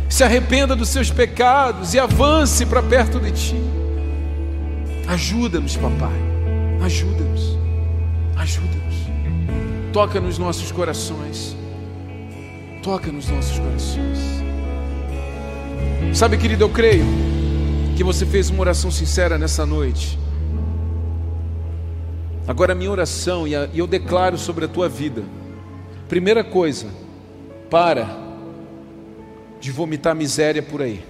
[0.09, 3.61] Se arrependa dos seus pecados e avance para perto de Ti.
[5.07, 6.34] Ajuda-nos, papai.
[6.85, 7.57] Ajuda-nos,
[8.35, 8.95] ajuda-nos.
[9.91, 11.57] Toca nos nossos corações.
[12.83, 14.19] Toca nos nossos corações.
[16.13, 17.03] Sabe, querido, eu creio
[17.97, 20.19] que você fez uma oração sincera nessa noite.
[22.47, 25.23] Agora, a minha oração, e eu declaro sobre a tua vida.
[26.07, 26.85] Primeira coisa,
[27.67, 28.07] para
[29.59, 31.03] de vomitar miséria por aí.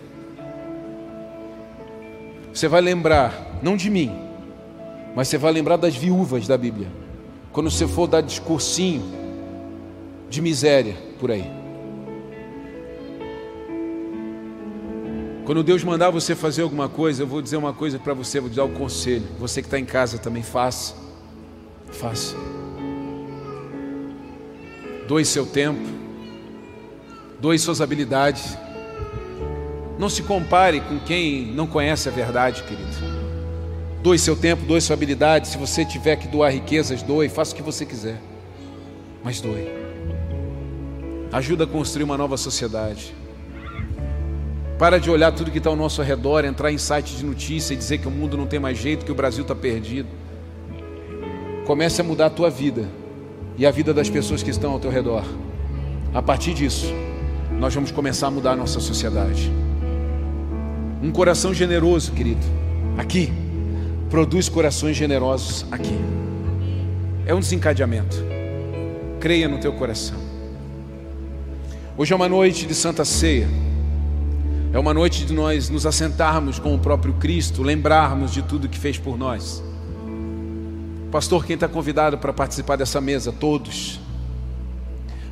[2.54, 4.25] Você vai lembrar, não de mim,
[5.16, 6.92] mas você vai lembrar das viúvas da Bíblia.
[7.52, 9.02] Quando você for dar discursinho
[10.30, 11.50] de miséria por aí.
[15.46, 18.50] Quando Deus mandar você fazer alguma coisa, eu vou dizer uma coisa para você, vou
[18.50, 19.26] dar um conselho.
[19.40, 20.96] Você que está em casa também, faça.
[21.92, 22.36] Faça.
[25.08, 25.88] Doe seu tempo.
[27.40, 28.58] Doe suas habilidades.
[30.00, 33.15] Não se compare com quem não conhece a verdade, querido.
[34.06, 35.48] Doe seu tempo, doe sua habilidade.
[35.48, 37.28] Se você tiver que doar riquezas, doe.
[37.28, 38.22] Faça o que você quiser.
[39.24, 39.68] Mas doe.
[41.32, 43.16] Ajuda a construir uma nova sociedade.
[44.78, 47.78] Para de olhar tudo que está ao nosso redor, entrar em sites de notícia e
[47.78, 50.10] dizer que o mundo não tem mais jeito, que o Brasil está perdido.
[51.66, 52.88] Comece a mudar a tua vida
[53.58, 55.24] e a vida das pessoas que estão ao teu redor.
[56.14, 56.94] A partir disso,
[57.54, 59.52] nós vamos começar a mudar a nossa sociedade.
[61.02, 62.46] Um coração generoso, querido,
[63.00, 63.45] aqui
[64.16, 66.00] produz corações generosos aqui.
[67.26, 68.16] É um desencadeamento.
[69.20, 70.18] Creia no teu coração.
[71.98, 73.46] Hoje é uma noite de Santa Ceia.
[74.72, 78.80] É uma noite de nós nos assentarmos com o próprio Cristo, lembrarmos de tudo que
[78.80, 79.62] fez por nós.
[81.12, 83.34] Pastor, quem está convidado para participar dessa mesa?
[83.34, 84.00] Todos.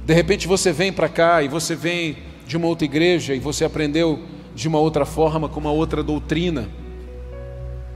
[0.05, 3.63] De repente você vem para cá e você vem de uma outra igreja e você
[3.63, 4.19] aprendeu
[4.53, 6.82] de uma outra forma, com uma outra doutrina.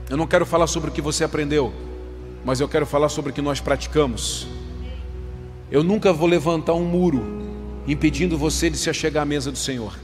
[0.08, 1.72] Eu não quero falar sobre o que você aprendeu,
[2.44, 4.46] mas eu quero falar sobre o que nós praticamos.
[5.70, 7.22] Eu nunca vou levantar um muro
[7.86, 9.98] impedindo você de se achegar à mesa do Senhor.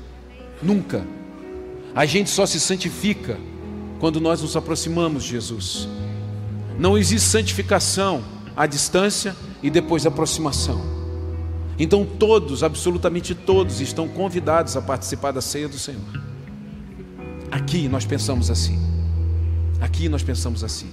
[0.62, 1.06] Nunca.
[1.94, 3.38] A gente só se santifica
[3.98, 5.88] quando nós nos aproximamos de Jesus.
[6.78, 8.22] Não existe santificação
[8.54, 10.82] à distância e depois aproximação.
[11.78, 16.02] Então todos, absolutamente todos, estão convidados a participar da ceia do Senhor.
[17.50, 18.93] Aqui nós pensamos assim.
[19.84, 20.86] Aqui nós pensamos assim.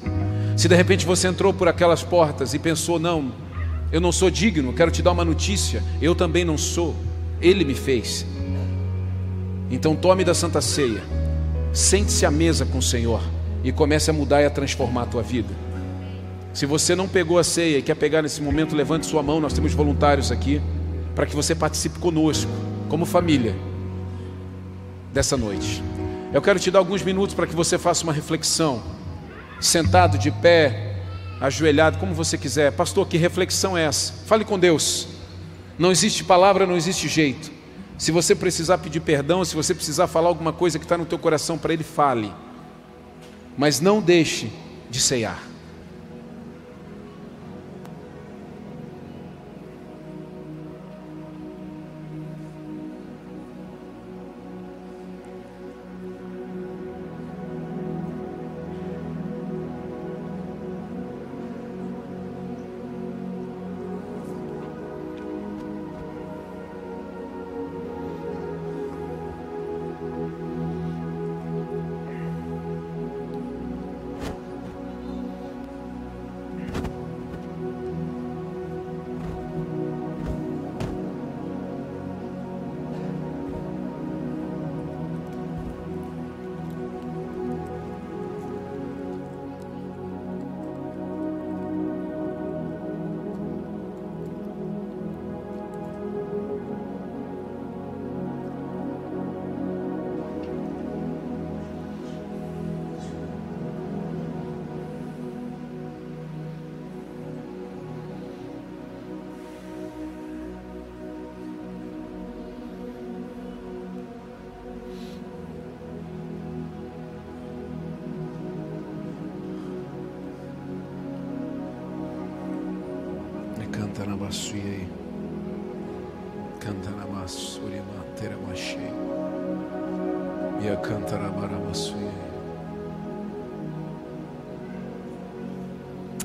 [0.58, 3.32] Se de repente você entrou por aquelas portas e pensou, não,
[3.90, 6.94] eu não sou digno, quero te dar uma notícia, eu também não sou,
[7.40, 8.26] Ele me fez.
[9.72, 11.02] Então tome da Santa Ceia,
[11.72, 13.22] sente-se à mesa com o Senhor
[13.64, 15.56] e comece a mudar e a transformar a tua vida.
[16.54, 19.54] Se você não pegou a ceia e quer pegar nesse momento, levante sua mão, nós
[19.54, 20.62] temos voluntários aqui,
[21.16, 22.52] para que você participe conosco,
[22.90, 23.56] como família,
[25.14, 25.82] dessa noite.
[26.34, 28.82] Eu quero te dar alguns minutos para que você faça uma reflexão,
[29.60, 30.96] sentado, de pé,
[31.42, 32.72] ajoelhado, como você quiser.
[32.72, 34.14] Pastor, que reflexão é essa?
[34.26, 35.10] Fale com Deus.
[35.78, 37.52] Não existe palavra, não existe jeito.
[37.98, 41.20] Se você precisar pedir perdão, se você precisar falar alguma coisa que está no teu
[41.20, 42.34] coração para Ele, fale.
[43.58, 44.50] Mas não deixe
[44.90, 45.51] de ceiar.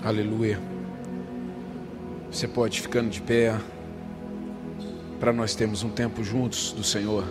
[0.06, 0.60] Aleluia.
[2.30, 3.58] Você pode ficando de pé
[5.18, 7.24] para nós termos um tempo juntos do Senhor.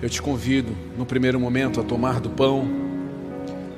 [0.00, 2.66] Eu te convido, no primeiro momento, a tomar do pão.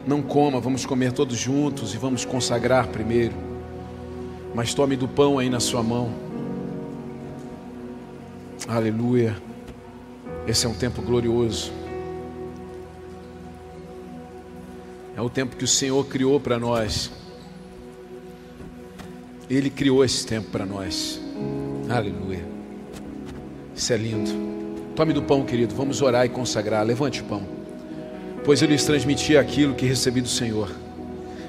[0.06, 3.34] Não coma, vamos comer todos juntos e vamos consagrar primeiro.
[4.54, 6.14] Mas tome do pão aí na sua mão.
[8.68, 9.36] Aleluia.
[10.46, 11.72] Esse é um tempo glorioso.
[15.18, 17.10] É o tempo que o Senhor criou para nós.
[19.50, 21.20] Ele criou esse tempo para nós.
[21.88, 22.46] Aleluia.
[23.74, 24.30] Isso é lindo.
[24.94, 25.74] Tome do pão, querido.
[25.74, 26.86] Vamos orar e consagrar.
[26.86, 27.42] Levante o pão.
[28.44, 30.70] Pois eu lhes transmiti aquilo que recebi do Senhor.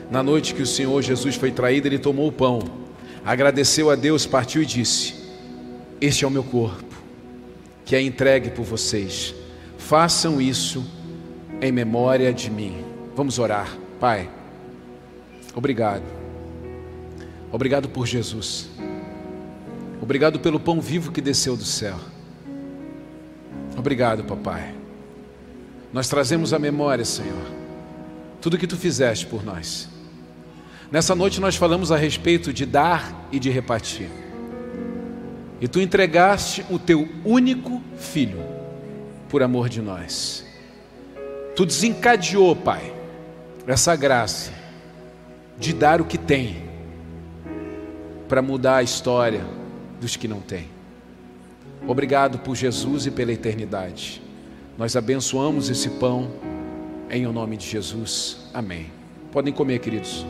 [0.09, 2.63] Na noite que o Senhor Jesus foi traído, ele tomou o pão,
[3.23, 5.13] agradeceu a Deus, partiu e disse:
[6.01, 6.95] Este é o meu corpo,
[7.85, 9.35] que é entregue por vocês.
[9.77, 10.83] Façam isso
[11.61, 12.88] em memória de mim.
[13.19, 13.77] Vamos orar.
[13.99, 14.29] Pai,
[15.53, 16.05] obrigado
[17.51, 18.69] Obrigado por Jesus.
[20.01, 21.99] Obrigado pelo pão vivo que desceu do céu.
[23.77, 24.73] Obrigado, papai.
[25.91, 27.45] Nós trazemos à memória, Senhor,
[28.39, 29.89] tudo que tu fizeste por nós.
[30.89, 34.09] Nessa noite nós falamos a respeito de dar e de repartir.
[35.59, 38.41] E tu entregaste o teu único filho
[39.27, 40.45] por amor de nós.
[41.53, 42.98] Tu desencadeou, Pai,
[43.71, 44.51] essa graça
[45.59, 46.63] de dar o que tem
[48.27, 49.45] para mudar a história
[50.01, 50.67] dos que não têm.
[51.87, 54.21] Obrigado por Jesus e pela eternidade.
[54.77, 56.31] Nós abençoamos esse pão
[57.09, 58.49] em o nome de Jesus.
[58.53, 58.91] Amém.
[59.31, 60.25] Podem comer, queridos.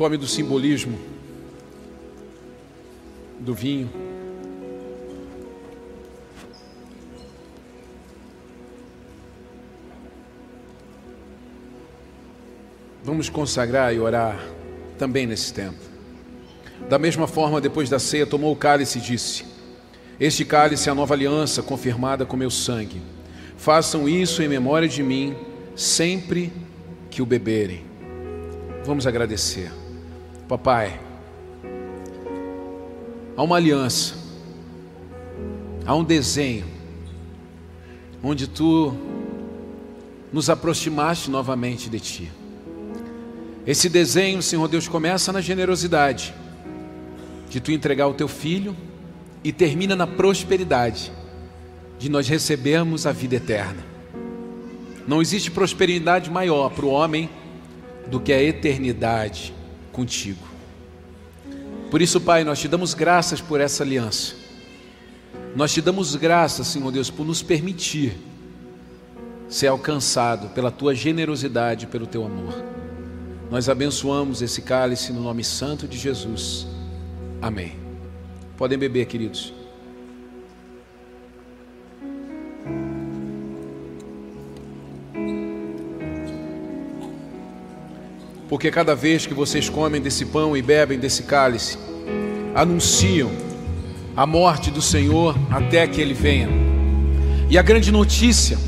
[0.00, 0.98] Tome do simbolismo
[3.38, 3.90] do vinho.
[13.04, 14.42] Vamos consagrar e orar
[14.98, 15.76] também nesse tempo.
[16.88, 19.44] Da mesma forma, depois da ceia, tomou o cálice e disse:
[20.18, 23.02] Este cálice é a nova aliança confirmada com meu sangue.
[23.58, 25.36] Façam isso em memória de mim
[25.76, 26.50] sempre
[27.10, 27.84] que o beberem.
[28.82, 29.79] Vamos agradecer.
[30.50, 30.98] Papai,
[33.36, 34.16] há uma aliança,
[35.86, 36.66] há um desenho,
[38.20, 38.92] onde tu
[40.32, 42.32] nos aproximaste novamente de ti.
[43.64, 46.34] Esse desenho, Senhor Deus, começa na generosidade,
[47.48, 48.76] de tu entregar o teu filho,
[49.44, 51.12] e termina na prosperidade,
[51.96, 53.84] de nós recebermos a vida eterna.
[55.06, 57.30] Não existe prosperidade maior para o homem
[58.10, 59.59] do que a eternidade
[59.92, 60.46] contigo.
[61.90, 64.34] Por isso, Pai, nós te damos graças por essa aliança.
[65.56, 68.16] Nós te damos graças, Senhor Deus, por nos permitir
[69.48, 72.54] ser alcançado pela tua generosidade, pelo teu amor.
[73.50, 76.68] Nós abençoamos esse cálice no nome santo de Jesus.
[77.42, 77.76] Amém.
[78.56, 79.59] Podem beber, queridos.
[88.50, 91.78] Porque cada vez que vocês comem desse pão e bebem desse cálice,
[92.52, 93.30] anunciam
[94.16, 96.48] a morte do Senhor até que Ele venha.
[97.48, 98.58] E a grande notícia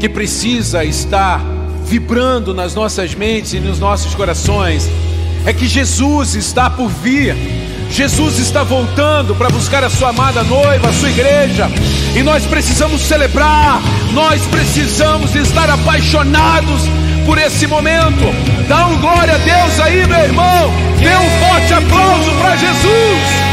[0.00, 1.40] que precisa estar
[1.84, 4.90] vibrando nas nossas mentes e nos nossos corações
[5.46, 7.36] é que Jesus está por vir.
[7.92, 11.70] Jesus está voltando para buscar a sua amada noiva, a sua igreja,
[12.16, 13.82] e nós precisamos celebrar,
[14.14, 16.88] nós precisamos estar apaixonados
[17.24, 18.24] por esse momento.
[18.68, 20.72] Dá um glória a Deus aí, meu irmão.
[20.98, 23.52] Dê um forte aplauso para Jesus.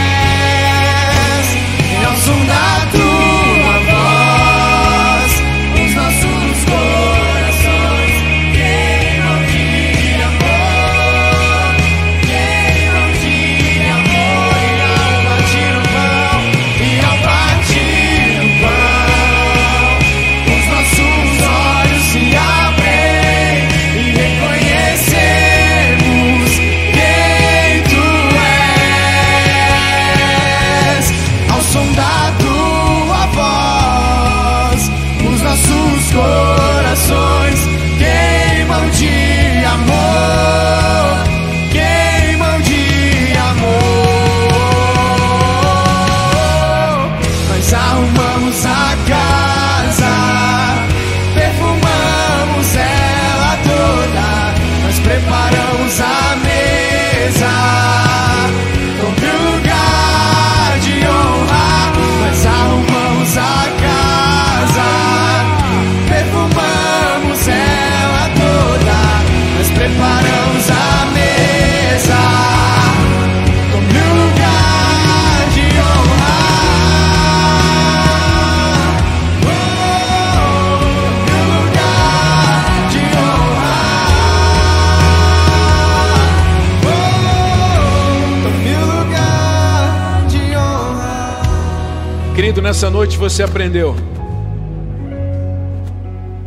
[92.70, 93.96] Nessa noite você aprendeu.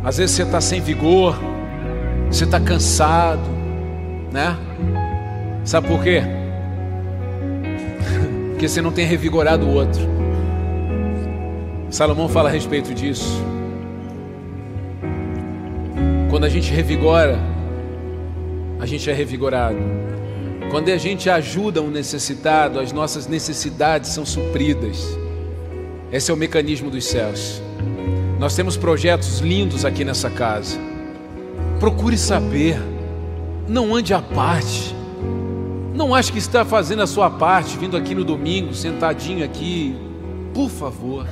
[0.01, 1.37] Às vezes você está sem vigor,
[2.31, 3.43] você está cansado,
[4.31, 4.55] né?
[5.65, 6.23] Sabe por quê?
[8.51, 10.01] Porque você não tem revigorado o outro.
[11.89, 13.43] Salomão fala a respeito disso.
[16.29, 17.37] Quando a gente revigora,
[18.79, 19.75] a gente é revigorado.
[20.71, 25.21] Quando a gente ajuda um necessitado, as nossas necessidades são supridas.
[26.13, 27.59] Esse é o mecanismo dos céus.
[28.37, 30.77] Nós temos projetos lindos aqui nessa casa.
[31.79, 32.79] Procure saber.
[33.67, 34.95] Não ande à parte.
[35.95, 39.95] Não ache que está fazendo a sua parte, vindo aqui no domingo, sentadinho aqui.
[40.53, 41.25] Por favor.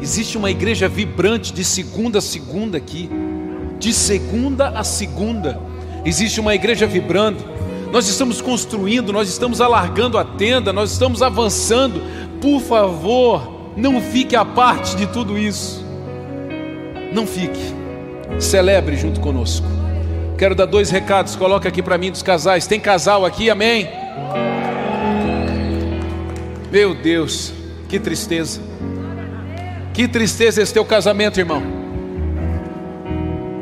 [0.00, 3.10] Existe uma igreja vibrante de segunda a segunda aqui.
[3.80, 5.60] De segunda a segunda.
[6.04, 7.44] Existe uma igreja vibrando.
[7.90, 12.00] Nós estamos construindo, nós estamos alargando a tenda, nós estamos avançando.
[12.40, 15.84] Por favor, não fique à parte de tudo isso.
[17.12, 17.74] Não fique.
[18.40, 19.66] Celebre junto conosco.
[20.38, 21.36] Quero dar dois recados.
[21.36, 22.66] Coloca aqui para mim dos casais.
[22.66, 23.50] Tem casal aqui?
[23.50, 23.88] Amém.
[26.72, 27.52] Meu Deus,
[27.88, 28.60] que tristeza.
[29.92, 31.62] Que tristeza esse teu casamento, irmão.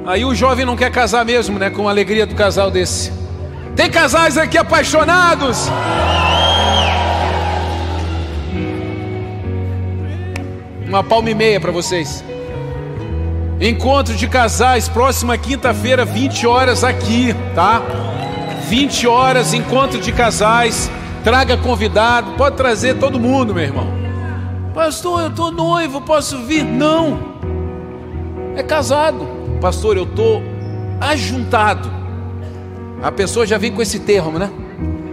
[0.06, 1.70] Aí o jovem não quer casar mesmo, né?
[1.70, 3.12] Com a alegria do casal desse.
[3.76, 5.68] Tem casais aqui apaixonados.
[10.94, 12.24] Uma palma e meia para vocês.
[13.60, 17.82] Encontro de casais, próxima quinta-feira, 20 horas aqui, tá?
[18.68, 20.88] 20 horas, encontro de casais.
[21.24, 23.88] Traga convidado, pode trazer todo mundo, meu irmão.
[24.72, 26.62] Pastor, eu tô noivo, posso vir?
[26.64, 27.18] Não.
[28.54, 29.26] É casado.
[29.60, 30.40] Pastor, eu tô
[31.00, 31.90] ajuntado.
[33.02, 34.48] A pessoa já vem com esse termo, né?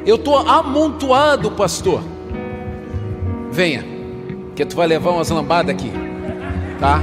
[0.06, 2.04] Eu tô amontoado, pastor.
[3.52, 3.91] Venha
[4.66, 5.92] que tu vai levar umas lambadas aqui,
[6.80, 7.02] tá?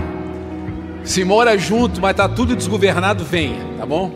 [1.04, 4.10] Se mora junto, mas tá tudo desgovernado, venha, tá bom?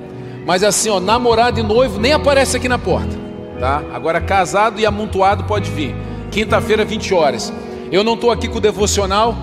[0.47, 3.17] Mas assim, ó, namorado e noivo nem aparece aqui na porta,
[3.59, 3.83] tá?
[3.93, 5.95] Agora casado e amontoado pode vir.
[6.31, 7.53] Quinta-feira, 20 horas.
[7.91, 9.37] Eu não estou aqui com o devocional,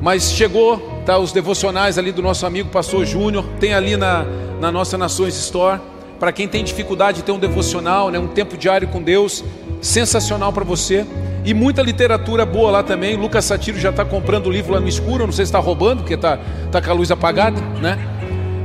[0.00, 1.18] mas chegou, tá?
[1.18, 4.24] Os devocionais ali do nosso amigo Pastor Júnior, tem ali na,
[4.60, 5.80] na nossa Nações Store.
[6.18, 9.44] Para quem tem dificuldade de ter um devocional, né, um tempo diário com Deus,
[9.80, 11.06] sensacional para você.
[11.44, 13.16] E muita literatura boa lá também.
[13.16, 15.26] Lucas Satiro já está comprando o livro lá no escuro.
[15.26, 16.38] não sei se está roubando, porque está
[16.70, 17.98] tá com a luz apagada, né?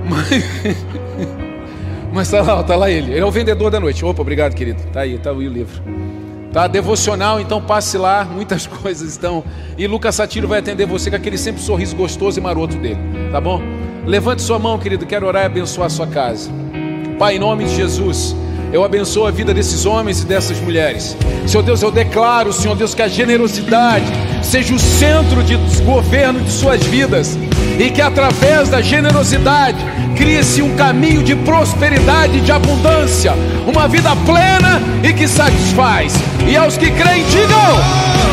[2.13, 3.11] Mas está lá, está lá ele.
[3.11, 4.05] Ele é o vendedor da noite.
[4.05, 4.79] Opa, obrigado, querido.
[4.85, 5.81] Está aí, está aí o livro.
[6.53, 9.43] Tá devocional, então passe lá, muitas coisas estão.
[9.75, 12.99] E Lucas Satiro vai atender você com aquele sempre sorriso gostoso e maroto dele,
[13.31, 13.59] tá bom?
[14.05, 16.51] Levante sua mão, querido, quero orar e abençoar a sua casa.
[17.17, 18.35] Pai, em nome de Jesus,
[18.73, 21.15] eu abençoo a vida desses homens e dessas mulheres.
[21.45, 24.05] Senhor Deus, eu declaro, Senhor Deus, que a generosidade
[24.41, 27.37] seja o centro de governo de suas vidas
[27.79, 29.77] e que através da generosidade
[30.17, 33.33] crie-se um caminho de prosperidade e de abundância,
[33.67, 36.13] uma vida plena e que satisfaz.
[36.47, 38.32] E aos que creem, digam.